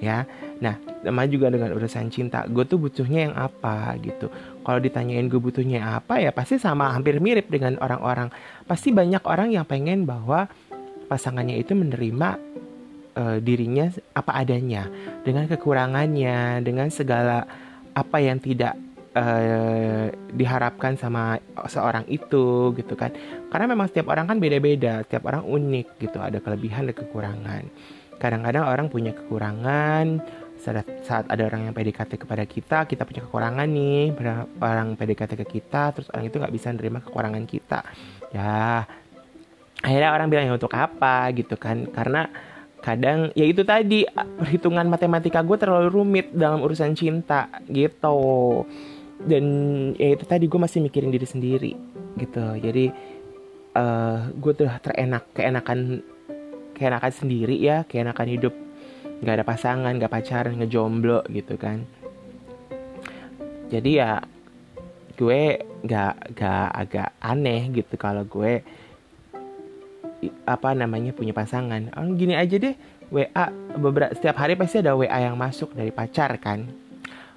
ya. 0.00 0.24
Nah 0.58 0.78
sama 1.02 1.24
juga 1.30 1.50
dengan 1.52 1.74
urusan 1.74 2.10
cinta 2.10 2.46
gue 2.46 2.64
tuh 2.66 2.78
butuhnya 2.78 3.30
yang 3.30 3.34
apa 3.34 3.94
gitu. 4.02 4.30
Kalau 4.62 4.78
ditanyain 4.82 5.26
gue 5.26 5.40
butuhnya 5.40 5.98
apa 5.98 6.18
ya 6.22 6.30
pasti 6.34 6.58
sama 6.58 6.90
hampir 6.94 7.18
mirip 7.22 7.50
dengan 7.50 7.78
orang-orang. 7.78 8.32
Pasti 8.66 8.90
banyak 8.94 9.22
orang 9.26 9.54
yang 9.54 9.66
pengen 9.66 10.06
bahwa 10.06 10.50
pasangannya 11.08 11.56
itu 11.58 11.72
menerima 11.72 12.28
uh, 13.16 13.38
dirinya 13.42 13.90
apa 14.14 14.32
adanya. 14.42 14.90
Dengan 15.22 15.46
kekurangannya 15.46 16.62
dengan 16.62 16.88
segala 16.90 17.46
apa 17.94 18.18
yang 18.22 18.38
tidak 18.38 18.78
uh, 19.18 20.10
diharapkan 20.34 20.94
sama 20.98 21.38
seorang 21.66 22.06
itu 22.10 22.74
gitu 22.74 22.94
kan. 22.94 23.14
Karena 23.48 23.70
memang 23.70 23.90
setiap 23.90 24.12
orang 24.12 24.28
kan 24.30 24.38
beda-beda 24.38 25.02
setiap 25.06 25.30
orang 25.30 25.46
unik 25.46 25.86
gitu 26.02 26.18
ada 26.20 26.38
kelebihan 26.42 26.90
dan 26.90 26.96
kekurangan 26.96 27.64
kadang-kadang 28.18 28.66
orang 28.66 28.86
punya 28.90 29.14
kekurangan. 29.14 30.20
Saat, 30.58 31.30
ada 31.30 31.46
orang 31.46 31.70
yang 31.70 31.72
PDKT 31.72 32.18
kepada 32.18 32.42
kita 32.42 32.82
kita 32.90 33.06
punya 33.06 33.22
kekurangan 33.22 33.68
nih. 33.70 34.10
Orang 34.58 34.98
PDKT 34.98 35.38
ke 35.38 35.46
kita 35.46 35.94
terus 35.94 36.10
orang 36.10 36.26
itu 36.26 36.36
nggak 36.36 36.54
bisa 36.54 36.74
nerima 36.74 36.98
kekurangan 36.98 37.44
kita. 37.46 37.80
Ya 38.34 38.84
akhirnya 39.78 40.10
orang 40.10 40.26
bilang 40.28 40.50
ya 40.50 40.54
untuk 40.58 40.74
apa? 40.74 41.30
Gitu 41.30 41.54
kan. 41.54 41.86
Karena 41.94 42.26
kadang 42.82 43.30
ya 43.38 43.46
itu 43.46 43.62
tadi 43.62 44.02
perhitungan 44.10 44.86
matematika 44.90 45.42
gue 45.46 45.58
terlalu 45.58 45.88
rumit 45.94 46.34
dalam 46.34 46.58
urusan 46.60 46.92
cinta 46.98 47.46
gitu. 47.70 48.66
Dan 49.18 49.44
ya 49.94 50.14
itu 50.18 50.26
tadi 50.26 50.50
gue 50.50 50.58
masih 50.58 50.82
mikirin 50.82 51.14
diri 51.14 51.26
sendiri 51.26 51.72
gitu. 52.18 52.44
Jadi 52.58 52.90
uh, 53.78 53.82
eh, 53.82 54.18
gue 54.34 54.52
tuh 54.58 54.66
terenak 54.82 55.30
keenakan 55.38 56.02
keenakan 56.78 57.12
sendiri 57.12 57.58
ya 57.58 57.84
keenakan 57.84 58.28
hidup. 58.30 58.54
Nggak 59.18 59.34
ada 59.42 59.44
pasangan 59.44 59.92
nggak 59.98 60.12
pacaran 60.14 60.54
ngejomblo 60.62 61.26
gitu 61.28 61.58
kan. 61.58 61.82
Jadi 63.68 63.90
ya 63.98 64.22
gue 65.18 65.42
nggak 65.82 66.14
nggak 66.38 66.68
agak 66.72 67.08
aneh 67.18 67.68
gitu 67.74 67.94
kalau 67.98 68.22
gue 68.22 68.62
apa 70.46 70.68
namanya 70.74 71.10
punya 71.14 71.34
pasangan. 71.34 71.90
Oh, 71.94 72.14
gini 72.14 72.34
aja 72.34 72.58
deh 72.58 72.74
WA 73.08 73.46
beberapa 73.78 74.12
setiap 74.12 74.36
hari 74.38 74.54
pasti 74.58 74.82
ada 74.82 74.94
WA 74.94 75.18
yang 75.18 75.38
masuk 75.38 75.74
dari 75.74 75.90
pacar 75.94 76.38
kan. 76.38 76.66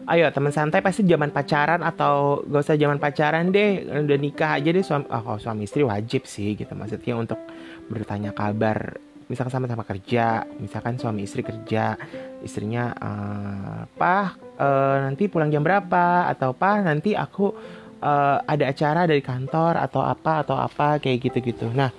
Ayo 0.10 0.26
teman 0.34 0.50
santai 0.50 0.82
pasti 0.82 1.06
zaman 1.06 1.30
pacaran 1.30 1.86
atau 1.86 2.42
gak 2.50 2.66
usah 2.66 2.74
zaman 2.74 2.98
pacaran 2.98 3.54
deh 3.54 3.86
udah 3.86 4.18
nikah 4.18 4.58
aja 4.58 4.74
deh 4.74 4.82
suami 4.82 5.06
oh, 5.14 5.38
suami 5.38 5.70
istri 5.70 5.86
wajib 5.86 6.26
sih 6.26 6.58
gitu 6.58 6.74
maksudnya 6.74 7.14
untuk 7.14 7.38
bertanya 7.86 8.34
kabar 8.34 8.98
misalkan 9.32 9.56
sama-sama 9.56 9.88
kerja 9.88 10.44
misalkan 10.60 11.00
suami 11.00 11.24
istri 11.24 11.40
kerja 11.40 11.96
istrinya 12.44 12.92
uh, 13.00 13.82
pah 13.96 14.36
uh, 14.60 15.08
nanti 15.08 15.32
pulang 15.32 15.48
jam 15.48 15.64
berapa? 15.64 16.28
Atau 16.28 16.52
pah 16.52 16.84
nanti 16.84 17.16
aku 17.16 17.56
uh, 18.04 18.38
ada 18.44 18.68
acara 18.68 19.08
dari 19.08 19.24
kantor 19.24 19.80
atau 19.80 20.04
apa 20.04 20.44
atau 20.44 20.60
apa 20.60 21.00
kayak 21.00 21.32
gitu-gitu. 21.32 21.72
Nah 21.72 21.96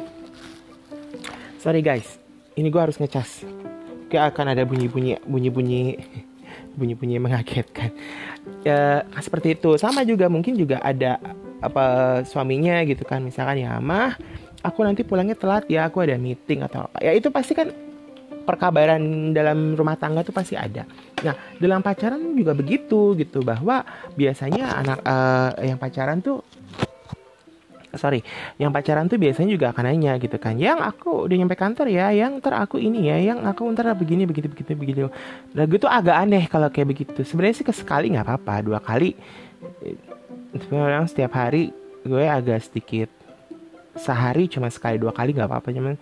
sorry 1.56 1.80
guys 1.80 2.20
ini 2.58 2.68
gue 2.68 2.82
harus 2.82 3.00
ngecas. 3.00 3.48
Gak 4.12 4.36
akan 4.36 4.52
ada 4.52 4.62
bunyi-bunyi 4.68 5.16
bunyi-bunyi 5.24 5.96
bunyi-bunyi 6.78 7.16
mengagetkan. 7.16 7.94
Ya 8.66 9.08
seperti 9.22 9.56
itu. 9.56 9.80
Sama 9.80 10.04
juga 10.04 10.28
mungkin 10.28 10.58
juga 10.58 10.82
ada 10.84 11.16
apa 11.62 12.20
suaminya 12.28 12.82
gitu 12.84 13.06
kan. 13.08 13.24
Misalkan 13.24 13.64
ya 13.64 13.80
mah 13.80 14.18
aku 14.62 14.80
nanti 14.86 15.02
pulangnya 15.02 15.34
telat 15.34 15.66
ya 15.66 15.90
aku 15.90 16.02
ada 16.06 16.14
meeting 16.16 16.62
atau 16.62 16.86
apa 16.86 17.02
ya 17.02 17.12
itu 17.12 17.28
pasti 17.28 17.52
kan 17.52 17.68
perkabaran 18.42 19.30
dalam 19.30 19.78
rumah 19.78 19.94
tangga 19.94 20.26
tuh 20.26 20.34
pasti 20.34 20.58
ada. 20.58 20.82
Nah, 21.22 21.34
dalam 21.62 21.78
pacaran 21.78 22.34
juga 22.34 22.52
begitu 22.58 23.14
gitu 23.14 23.38
bahwa 23.46 23.86
biasanya 24.18 24.82
anak 24.82 24.98
uh, 25.06 25.50
yang 25.62 25.78
pacaran 25.78 26.18
tuh 26.18 26.42
sorry, 27.94 28.24
yang 28.56 28.72
pacaran 28.72 29.06
tuh 29.06 29.20
biasanya 29.20 29.52
juga 29.52 29.70
akan 29.70 29.84
nanya 29.84 30.16
gitu 30.16 30.40
kan, 30.40 30.56
yang 30.56 30.80
aku 30.80 31.28
udah 31.28 31.36
nyampe 31.36 31.54
kantor 31.54 31.92
ya, 31.92 32.08
yang 32.10 32.40
ntar 32.40 32.56
aku 32.56 32.80
ini 32.80 33.12
ya, 33.12 33.20
yang 33.20 33.44
aku 33.44 33.68
ntar 33.68 33.92
begini 33.94 34.24
begitu 34.24 34.48
begitu 34.48 34.72
begitu. 34.74 35.00
Nah, 35.52 35.64
gue 35.68 35.78
tuh 35.78 35.92
agak 35.92 36.16
aneh 36.16 36.48
kalau 36.48 36.72
kayak 36.72 36.88
begitu. 36.88 37.20
Sebenarnya 37.20 37.62
sih 37.62 37.66
kesekali 37.68 38.10
nggak 38.16 38.26
apa-apa, 38.26 38.54
dua 38.64 38.80
kali. 38.80 39.12
Sebenarnya 40.56 41.04
setiap 41.04 41.36
hari 41.36 41.70
gue 42.02 42.24
agak 42.26 42.64
sedikit 42.64 43.12
sehari 43.96 44.48
cuma 44.48 44.72
sekali 44.72 44.96
dua 44.96 45.12
kali 45.12 45.36
nggak 45.36 45.48
apa-apa 45.48 45.68
cuman 45.72 45.94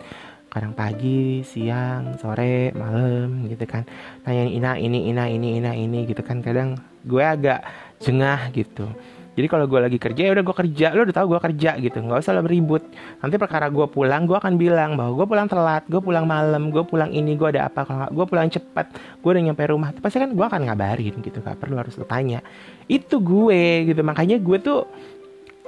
kadang 0.50 0.74
pagi, 0.74 1.46
siang, 1.46 2.18
sore, 2.18 2.74
malam 2.74 3.46
gitu 3.46 3.62
kan. 3.70 3.86
Nanya 4.26 4.50
ina 4.50 4.72
ini 4.82 5.06
ina 5.06 5.30
ini 5.30 5.62
ina 5.62 5.72
ini 5.78 6.10
gitu 6.10 6.26
kan. 6.26 6.42
Kadang 6.42 6.74
gue 7.06 7.22
agak 7.22 7.62
jengah 8.02 8.50
gitu. 8.50 8.90
Jadi 9.30 9.46
kalau 9.46 9.70
gue 9.70 9.78
lagi 9.78 9.96
kerja 9.96 10.26
ya 10.26 10.34
udah 10.34 10.42
gue 10.42 10.56
kerja, 10.66 10.86
lo 10.90 11.06
udah 11.06 11.16
tahu 11.16 11.26
gue 11.32 11.40
kerja 11.40 11.78
gitu, 11.78 12.02
nggak 12.02 12.18
usah 12.18 12.34
lo 12.34 12.42
beribut. 12.42 12.82
Nanti 13.22 13.38
perkara 13.38 13.70
gue 13.70 13.86
pulang, 13.86 14.26
gue 14.26 14.34
akan 14.34 14.58
bilang 14.58 14.98
bahwa 14.98 15.22
gue 15.22 15.26
pulang 15.30 15.46
telat, 15.46 15.86
gue 15.86 16.02
pulang 16.02 16.26
malam, 16.26 16.68
gue 16.74 16.82
pulang 16.82 17.08
ini, 17.14 17.38
gue 17.38 17.48
ada 17.48 17.70
apa, 17.70 17.86
kalau 17.86 18.10
gue 18.10 18.26
pulang 18.26 18.50
cepat, 18.50 18.90
gue 19.22 19.30
udah 19.30 19.40
nyampe 19.48 19.62
rumah, 19.70 19.94
pasti 20.02 20.18
kan 20.18 20.34
gue 20.34 20.44
akan 20.44 20.66
ngabarin 20.66 21.14
gitu, 21.22 21.38
gak 21.40 21.62
perlu 21.62 21.78
harus 21.78 21.94
lo 21.94 22.04
tanya. 22.04 22.42
Itu 22.90 23.22
gue 23.22 23.86
gitu, 23.94 24.02
makanya 24.02 24.36
gue 24.42 24.58
tuh 24.58 24.90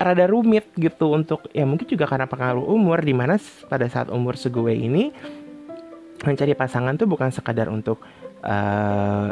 rada 0.03 0.27
rumit 0.27 0.71
gitu 0.75 1.15
untuk 1.15 1.47
ya 1.55 1.63
mungkin 1.63 1.87
juga 1.87 2.11
karena 2.11 2.27
pengaruh 2.27 2.65
umur 2.67 2.99
di 3.03 3.15
mana 3.15 3.39
pada 3.71 3.87
saat 3.87 4.11
umur 4.11 4.35
segue 4.35 4.75
ini 4.75 5.15
mencari 6.23 6.55
pasangan 6.55 6.95
tuh 6.95 7.11
bukan 7.11 7.35
sekadar 7.35 7.67
untuk 7.67 7.99
uh, 8.47 9.31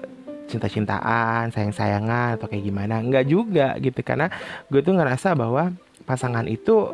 cinta-cintaan, 0.50 1.54
sayang-sayangan 1.54 2.34
atau 2.34 2.50
kayak 2.50 2.66
gimana, 2.66 2.98
enggak 2.98 3.30
juga 3.30 3.78
gitu 3.78 4.02
karena 4.02 4.26
gue 4.66 4.82
tuh 4.82 4.98
ngerasa 4.98 5.38
bahwa 5.38 5.70
pasangan 6.02 6.42
itu 6.50 6.90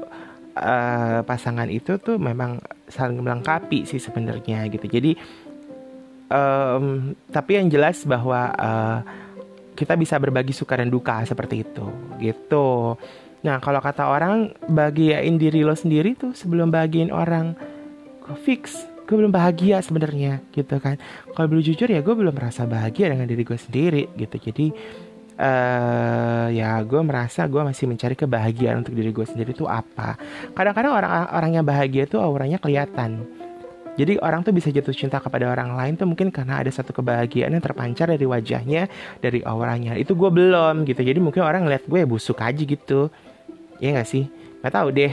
uh, 0.60 1.20
pasangan 1.24 1.68
itu 1.72 1.96
tuh 1.96 2.20
memang 2.20 2.60
saling 2.84 3.24
melengkapi 3.24 3.88
sih 3.88 3.96
sebenarnya 3.96 4.68
gitu. 4.68 4.84
Jadi 4.84 5.16
um, 6.28 7.16
tapi 7.32 7.56
yang 7.56 7.72
jelas 7.72 8.04
bahwa 8.04 8.52
uh, 8.52 8.98
kita 9.76 9.96
bisa 9.96 10.16
berbagi 10.20 10.52
suka 10.56 10.76
dan 10.76 10.92
duka 10.92 11.24
seperti 11.24 11.64
itu 11.64 11.86
gitu. 12.20 12.96
Nah, 13.46 13.62
kalau 13.62 13.78
kata 13.78 14.10
orang 14.10 14.50
bahagiain 14.66 15.38
diri 15.38 15.62
lo 15.62 15.78
sendiri 15.78 16.18
tuh 16.18 16.34
sebelum 16.34 16.74
bahagiin 16.74 17.14
orang, 17.14 17.54
gue 18.26 18.34
fix, 18.42 18.82
gue 19.06 19.14
belum 19.14 19.30
bahagia 19.30 19.78
sebenarnya 19.78 20.42
gitu 20.50 20.82
kan. 20.82 20.98
Kalau 21.30 21.46
belum 21.46 21.62
jujur 21.62 21.86
ya 21.86 22.02
gue 22.02 22.10
belum 22.10 22.34
merasa 22.34 22.66
bahagia 22.66 23.14
dengan 23.14 23.30
diri 23.30 23.46
gue 23.46 23.54
sendiri 23.54 24.10
gitu. 24.18 24.50
Jadi 24.50 24.66
uh, 25.38 26.50
ya 26.50 26.82
gue 26.82 27.00
merasa 27.06 27.46
gue 27.46 27.62
masih 27.62 27.86
mencari 27.86 28.18
kebahagiaan 28.18 28.82
untuk 28.82 28.98
diri 28.98 29.14
gue 29.14 29.26
sendiri 29.30 29.54
tuh 29.54 29.70
apa. 29.70 30.18
Kadang-kadang 30.50 30.92
orang-orang 30.98 31.50
yang 31.62 31.64
bahagia 31.64 32.04
tuh 32.10 32.18
auranya 32.18 32.58
kelihatan. 32.58 33.30
Jadi 33.96 34.20
orang 34.20 34.44
tuh 34.44 34.52
bisa 34.52 34.68
jatuh 34.68 34.92
cinta 34.92 35.16
kepada 35.16 35.48
orang 35.48 35.72
lain 35.72 35.96
tuh 35.96 36.04
mungkin 36.04 36.28
karena 36.28 36.60
ada 36.60 36.68
satu 36.68 36.92
kebahagiaan 36.92 37.48
yang 37.48 37.64
terpancar 37.64 38.12
dari 38.12 38.28
wajahnya, 38.28 38.92
dari 39.24 39.40
auranya. 39.40 39.96
Itu 39.96 40.12
gue 40.12 40.28
belum 40.28 40.84
gitu. 40.84 41.00
Jadi 41.00 41.16
mungkin 41.16 41.40
orang 41.40 41.64
ngeliat 41.64 41.88
gue 41.88 42.04
ya 42.04 42.08
busuk 42.10 42.36
aja 42.44 42.60
gitu. 42.60 43.08
Iya 43.80 44.02
gak 44.02 44.08
sih? 44.08 44.24
Gak 44.62 44.74
tahu 44.74 44.88
deh 44.94 45.12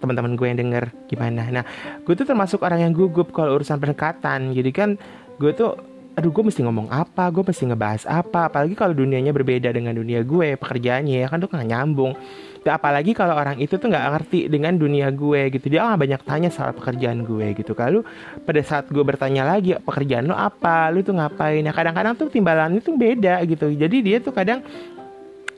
teman-teman 0.00 0.32
gue 0.36 0.46
yang 0.48 0.58
denger 0.60 0.84
gimana. 1.08 1.42
Nah, 1.52 1.64
gue 2.04 2.14
tuh 2.16 2.24
termasuk 2.24 2.64
orang 2.64 2.88
yang 2.88 2.92
gugup 2.92 3.32
kalau 3.32 3.56
urusan 3.56 3.76
pendekatan. 3.80 4.52
Jadi 4.52 4.70
kan 4.72 4.96
gue 5.36 5.52
tuh 5.52 5.76
aduh 6.10 6.34
gue 6.34 6.44
mesti 6.52 6.60
ngomong 6.66 6.90
apa, 6.90 7.30
gue 7.30 7.40
mesti 7.40 7.70
ngebahas 7.70 8.04
apa, 8.04 8.50
apalagi 8.50 8.74
kalau 8.74 8.92
dunianya 8.92 9.30
berbeda 9.30 9.70
dengan 9.70 9.94
dunia 9.94 10.20
gue, 10.26 10.58
pekerjaannya 10.58 11.22
ya 11.22 11.26
kan 11.30 11.38
tuh 11.38 11.48
gak 11.48 11.64
nyambung. 11.64 12.12
Dan 12.60 12.76
apalagi 12.76 13.16
kalau 13.16 13.40
orang 13.40 13.56
itu 13.56 13.80
tuh 13.80 13.88
nggak 13.88 14.04
ngerti 14.12 14.52
dengan 14.52 14.76
dunia 14.76 15.08
gue 15.08 15.48
gitu, 15.48 15.72
dia 15.72 15.80
nggak 15.80 16.00
banyak 16.04 16.20
tanya 16.28 16.50
soal 16.52 16.76
pekerjaan 16.76 17.24
gue 17.24 17.56
gitu. 17.56 17.72
Kalau 17.72 18.04
pada 18.44 18.60
saat 18.60 18.92
gue 18.92 19.00
bertanya 19.00 19.48
lagi 19.48 19.72
pekerjaan 19.80 20.28
lo 20.28 20.36
apa, 20.36 20.92
lu 20.92 21.00
tuh 21.00 21.16
ngapain? 21.16 21.64
Ya 21.64 21.72
kadang-kadang 21.72 22.20
tuh 22.20 22.28
timbalan 22.28 22.76
itu 22.76 22.92
beda 22.92 23.40
gitu. 23.48 23.72
Jadi 23.72 23.96
dia 24.04 24.20
tuh 24.20 24.36
kadang 24.36 24.60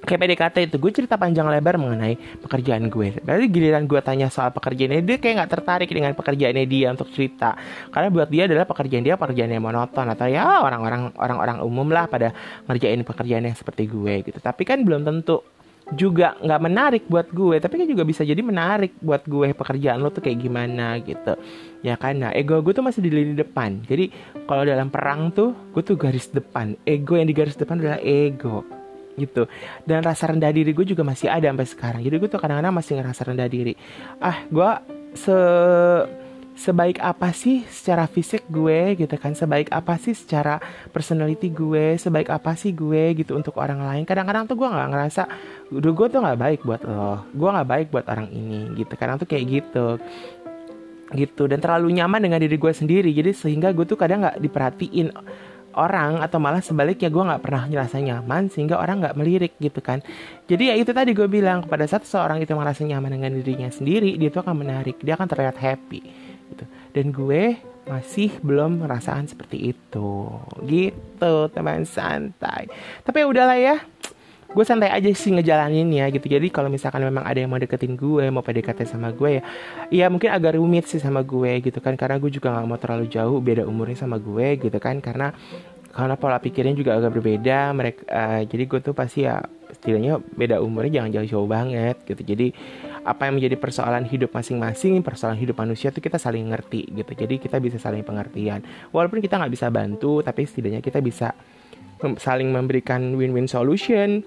kayak 0.03 0.21
PDKT 0.27 0.57
itu 0.67 0.77
gue 0.83 0.93
cerita 0.93 1.15
panjang 1.15 1.47
lebar 1.47 1.79
mengenai 1.79 2.43
pekerjaan 2.43 2.91
gue. 2.91 3.23
Berarti 3.23 3.47
giliran 3.49 3.87
gue 3.87 4.01
tanya 4.03 4.27
soal 4.29 4.51
pekerjaannya 4.51 5.03
dia 5.07 5.17
kayak 5.23 5.35
nggak 5.43 5.51
tertarik 5.51 5.91
dengan 5.91 6.13
pekerjaannya 6.19 6.65
dia 6.67 6.91
untuk 6.91 7.09
cerita. 7.15 7.55
Karena 7.95 8.09
buat 8.11 8.29
dia 8.29 8.51
adalah 8.51 8.67
pekerjaan 8.67 9.03
dia 9.07 9.15
pekerjaan 9.15 9.51
yang 9.55 9.63
monoton 9.63 10.07
atau 10.11 10.27
ya 10.27 10.63
orang-orang 10.63 11.15
orang-orang 11.15 11.59
umum 11.63 11.89
lah 11.91 12.11
pada 12.11 12.35
ngerjain 12.67 13.01
pekerjaan 13.07 13.47
yang 13.47 13.57
seperti 13.57 13.87
gue 13.87 14.27
gitu. 14.27 14.39
Tapi 14.43 14.63
kan 14.67 14.83
belum 14.83 15.07
tentu 15.07 15.41
juga 15.93 16.39
nggak 16.39 16.63
menarik 16.63 17.03
buat 17.11 17.29
gue 17.35 17.59
tapi 17.59 17.85
kan 17.85 17.89
juga 17.91 18.07
bisa 18.07 18.23
jadi 18.23 18.39
menarik 18.39 18.97
buat 19.03 19.27
gue 19.27 19.51
pekerjaan 19.53 20.01
lo 20.01 20.15
tuh 20.15 20.25
kayak 20.25 20.39
gimana 20.41 20.97
gitu 21.03 21.35
ya 21.83 21.99
kan 21.99 22.17
nah 22.23 22.31
ego 22.33 22.63
gue 22.63 22.73
tuh 22.73 22.87
masih 22.87 23.03
di 23.03 23.11
lini 23.11 23.35
depan 23.35 23.83
jadi 23.85 24.09
kalau 24.47 24.63
dalam 24.63 24.89
perang 24.89 25.35
tuh 25.35 25.53
gue 25.75 25.83
tuh 25.83 25.99
garis 25.99 26.31
depan 26.31 26.79
ego 26.87 27.19
yang 27.19 27.29
di 27.29 27.37
garis 27.37 27.59
depan 27.59 27.83
adalah 27.83 28.01
ego 28.01 28.65
gitu. 29.17 29.49
Dan 29.85 30.05
rasa 30.05 30.33
rendah 30.33 30.53
diri 30.53 30.73
gue 30.73 30.87
juga 30.87 31.05
masih 31.05 31.29
ada 31.29 31.49
sampai 31.49 31.69
sekarang. 31.69 32.01
Jadi 32.05 32.17
gue 32.17 32.29
tuh 32.31 32.41
kadang-kadang 32.41 32.75
masih 32.75 32.93
ngerasa 33.01 33.23
rendah 33.29 33.49
diri. 33.49 33.75
Ah 34.21 34.45
gue 34.49 34.71
se 35.13 35.37
sebaik 36.53 37.01
apa 37.01 37.33
sih 37.33 37.65
secara 37.65 38.05
fisik 38.05 38.45
gue 38.53 38.97
gitu 38.97 39.15
kan? 39.17 39.33
Sebaik 39.33 39.73
apa 39.73 39.97
sih 39.97 40.13
secara 40.13 40.61
personality 40.93 41.49
gue? 41.49 41.97
Sebaik 41.97 42.29
apa 42.29 42.53
sih 42.57 42.77
gue 42.77 43.17
gitu 43.17 43.37
untuk 43.37 43.57
orang 43.57 43.81
lain? 43.81 44.05
Kadang-kadang 44.05 44.45
tuh 44.45 44.61
gue 44.61 44.69
nggak 44.69 44.89
ngerasa 44.93 45.23
udah 45.73 45.93
gue 45.97 46.07
tuh 46.13 46.21
nggak 46.21 46.39
baik 46.41 46.61
buat 46.65 46.83
lo. 46.85 47.25
Gue 47.33 47.49
nggak 47.49 47.69
baik 47.69 47.87
buat 47.89 48.07
orang 48.09 48.29
ini 48.33 48.77
gitu. 48.77 48.93
Kadang 48.97 49.17
tuh 49.17 49.29
kayak 49.29 49.45
gitu. 49.49 49.87
Gitu. 51.13 51.43
Dan 51.45 51.61
terlalu 51.61 51.93
nyaman 52.01 52.21
dengan 52.21 52.41
diri 52.41 52.57
gue 52.57 52.73
sendiri. 52.73 53.11
Jadi 53.13 53.33
sehingga 53.33 53.73
gue 53.73 53.85
tuh 53.89 53.97
kadang 53.97 54.25
nggak 54.25 54.41
diperhatiin 54.41 55.09
orang 55.75 56.21
atau 56.21 56.39
malah 56.39 56.61
sebaliknya 56.61 57.09
gue 57.09 57.23
nggak 57.23 57.43
pernah 57.43 57.65
ngerasa 57.69 57.97
nyaman 58.01 58.53
sehingga 58.53 58.79
orang 58.79 59.03
nggak 59.03 59.17
melirik 59.17 59.53
gitu 59.59 59.81
kan. 59.81 60.05
Jadi 60.47 60.73
ya 60.73 60.75
itu 60.77 60.91
tadi 60.93 61.17
gue 61.17 61.27
bilang 61.27 61.65
pada 61.65 61.89
saat 61.89 62.05
seorang 62.05 62.41
itu 62.41 62.53
merasa 62.53 62.85
nyaman 62.85 63.19
dengan 63.19 63.33
dirinya 63.33 63.71
sendiri 63.73 64.17
dia 64.21 64.29
tuh 64.29 64.45
akan 64.45 64.57
menarik 64.65 65.01
dia 65.01 65.17
akan 65.17 65.29
terlihat 65.29 65.57
happy 65.57 66.01
gitu. 66.53 66.65
Dan 66.93 67.11
gue 67.11 67.57
masih 67.89 68.31
belum 68.45 68.87
merasakan 68.87 69.27
seperti 69.27 69.75
itu. 69.75 70.11
Gitu 70.63 71.35
teman 71.51 71.89
santai. 71.89 72.69
Tapi 73.03 73.17
ya 73.23 73.27
udahlah 73.27 73.59
ya 73.59 73.77
gue 74.53 74.65
santai 74.69 74.93
aja 74.93 75.09
sih 75.13 75.33
ngejalanin 75.33 75.89
ya 75.89 76.07
gitu. 76.13 76.29
Jadi 76.29 76.53
kalau 76.53 76.69
misalkan 76.69 77.01
memang 77.03 77.25
ada 77.25 77.41
yang 77.41 77.49
mau 77.49 77.61
deketin 77.61 77.97
gue 77.97 78.29
mau 78.29 78.45
PDKT 78.45 78.85
sama 78.85 79.09
gue 79.11 79.41
ya 79.41 79.43
ya 79.89 80.07
mungkin 80.13 80.29
agak 80.29 80.61
rumit 80.61 80.85
sih 80.87 81.01
sama 81.01 81.25
gue 81.25 81.65
gitu 81.65 81.81
kan. 81.81 81.97
Karena 81.97 82.21
gue 82.21 82.31
juga 82.31 82.53
nggak 82.53 82.67
mau 82.69 82.79
terlalu 82.79 83.07
jauh 83.09 83.41
beda 83.41 83.65
umurnya 83.65 83.97
sama 83.97 84.21
gue 84.21 84.61
gitu 84.61 84.79
kan. 84.79 85.01
Karena 85.01 85.33
karena 85.93 86.17
pola 86.17 86.41
pikirnya 86.41 86.73
juga 86.73 86.97
agak 86.97 87.21
berbeda 87.21 87.69
mereka 87.77 88.01
uh, 88.09 88.41
jadi 88.49 88.65
gue 88.65 88.81
tuh 88.81 88.97
pasti 88.97 89.29
ya 89.29 89.45
setidaknya 89.77 90.25
beda 90.25 90.65
umurnya 90.65 91.05
jangan 91.05 91.11
jauh-jauh 91.21 91.49
banget 91.49 91.97
gitu. 92.05 92.23
Jadi 92.25 92.53
apa 93.03 93.29
yang 93.29 93.41
menjadi 93.41 93.57
persoalan 93.59 94.05
hidup 94.09 94.31
masing-masing 94.33 95.01
persoalan 95.01 95.37
hidup 95.37 95.57
manusia 95.61 95.93
tuh 95.93 96.05
kita 96.05 96.17
saling 96.21 96.49
ngerti 96.49 96.93
gitu. 96.93 97.13
Jadi 97.13 97.41
kita 97.41 97.57
bisa 97.61 97.77
saling 97.81 98.05
pengertian. 98.05 98.65
Walaupun 98.93 99.21
kita 99.21 99.41
nggak 99.41 99.53
bisa 99.53 99.69
bantu 99.69 100.21
tapi 100.25 100.45
setidaknya 100.45 100.85
kita 100.85 101.01
bisa 101.01 101.33
saling 102.19 102.51
memberikan 102.51 103.15
win-win 103.15 103.47
solution 103.47 104.27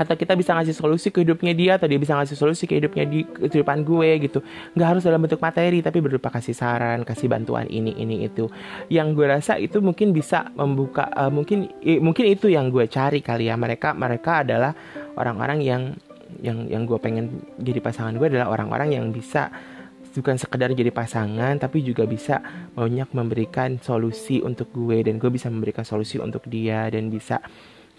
atau 0.00 0.16
kita 0.16 0.32
bisa 0.32 0.56
ngasih 0.56 0.72
solusi 0.72 1.12
ke 1.12 1.20
hidupnya 1.20 1.52
dia 1.52 1.72
atau 1.76 1.84
dia 1.84 2.00
bisa 2.00 2.16
ngasih 2.16 2.32
solusi 2.32 2.64
ke 2.64 2.80
hidupnya 2.80 3.04
di 3.04 3.28
kehidupan 3.28 3.84
gue 3.84 4.10
gitu. 4.24 4.40
Nggak 4.72 4.88
harus 4.96 5.02
dalam 5.04 5.20
bentuk 5.20 5.44
materi 5.44 5.84
tapi 5.84 6.00
berupa 6.00 6.32
kasih 6.32 6.56
saran 6.56 7.04
kasih 7.04 7.28
bantuan 7.28 7.68
ini 7.68 7.92
ini 8.00 8.24
itu. 8.24 8.48
Yang 8.88 9.08
gue 9.12 9.26
rasa 9.28 9.60
itu 9.60 9.84
mungkin 9.84 10.16
bisa 10.16 10.48
membuka 10.56 11.12
uh, 11.12 11.28
mungkin 11.28 11.68
eh, 11.84 12.00
mungkin 12.00 12.32
itu 12.32 12.48
yang 12.48 12.72
gue 12.72 12.88
cari 12.88 13.20
kali 13.20 13.52
ya. 13.52 13.60
Mereka 13.60 13.92
mereka 13.92 14.40
adalah 14.40 14.72
orang-orang 15.20 15.60
yang 15.60 15.82
yang 16.40 16.64
yang 16.72 16.88
gue 16.88 16.96
pengen 16.96 17.44
jadi 17.60 17.84
pasangan 17.84 18.16
gue 18.16 18.24
adalah 18.32 18.48
orang-orang 18.48 18.96
yang 18.96 19.04
bisa 19.12 19.52
bukan 20.16 20.34
sekedar 20.40 20.72
jadi 20.74 20.90
pasangan 20.90 21.60
tapi 21.60 21.86
juga 21.86 22.02
bisa 22.08 22.40
banyak 22.72 23.12
memberikan 23.12 23.76
solusi 23.84 24.40
untuk 24.40 24.72
gue. 24.72 25.04
Dan 25.04 25.20
gue 25.20 25.28
bisa 25.28 25.52
memberikan 25.52 25.84
solusi 25.84 26.16
untuk 26.16 26.48
dia 26.48 26.88
dan 26.88 27.12
bisa 27.12 27.44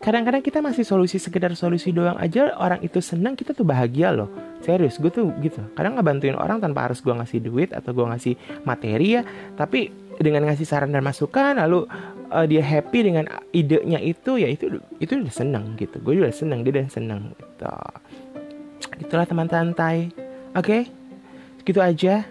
kadang-kadang 0.01 0.41
kita 0.41 0.59
masih 0.65 0.81
solusi 0.81 1.21
sekedar 1.21 1.53
solusi 1.53 1.93
doang 1.93 2.17
aja 2.17 2.57
orang 2.57 2.81
itu 2.81 2.97
senang 2.99 3.37
kita 3.37 3.53
tuh 3.53 3.63
bahagia 3.63 4.09
loh. 4.09 4.27
Serius 4.65 4.97
gue 4.97 5.13
tuh 5.13 5.29
gitu. 5.45 5.61
Kadang 5.77 5.95
ngebantuin 5.95 6.33
orang 6.33 6.57
tanpa 6.57 6.89
harus 6.89 6.99
gue 7.05 7.13
ngasih 7.13 7.39
duit 7.45 7.69
atau 7.69 7.93
gue 7.93 8.05
ngasih 8.09 8.33
materi 8.65 9.21
ya 9.21 9.23
tapi 9.53 9.93
dengan 10.17 10.49
ngasih 10.49 10.65
saran 10.65 10.89
dan 10.89 11.05
masukan 11.05 11.57
lalu 11.57 11.85
uh, 12.33 12.45
dia 12.49 12.65
happy 12.65 12.99
dengan 13.13 13.25
idenya 13.53 14.01
itu 14.01 14.41
ya 14.41 14.49
itu 14.49 14.81
itu 14.97 15.11
udah 15.21 15.33
seneng 15.33 15.77
gitu. 15.77 16.01
Gue 16.01 16.17
juga 16.17 16.33
seneng 16.33 16.65
dia 16.65 16.81
udah 16.81 16.87
seneng 16.89 17.21
gitu. 17.37 17.73
Itulah 19.05 19.29
teman 19.29 19.47
santai. 19.47 20.09
Oke? 20.57 20.65
Okay? 20.65 20.81
gitu 21.61 21.77
aja. 21.77 22.25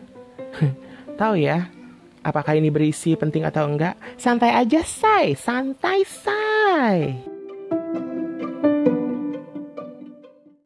Tahu 1.21 1.35
ya 1.39 1.71
apakah 2.27 2.59
ini 2.59 2.69
berisi 2.69 3.15
penting 3.15 3.47
atau 3.47 3.63
enggak? 3.71 3.95
Santai 4.19 4.51
aja 4.59 4.83
say. 4.83 5.39
Santai 5.39 6.03
say 6.03 7.30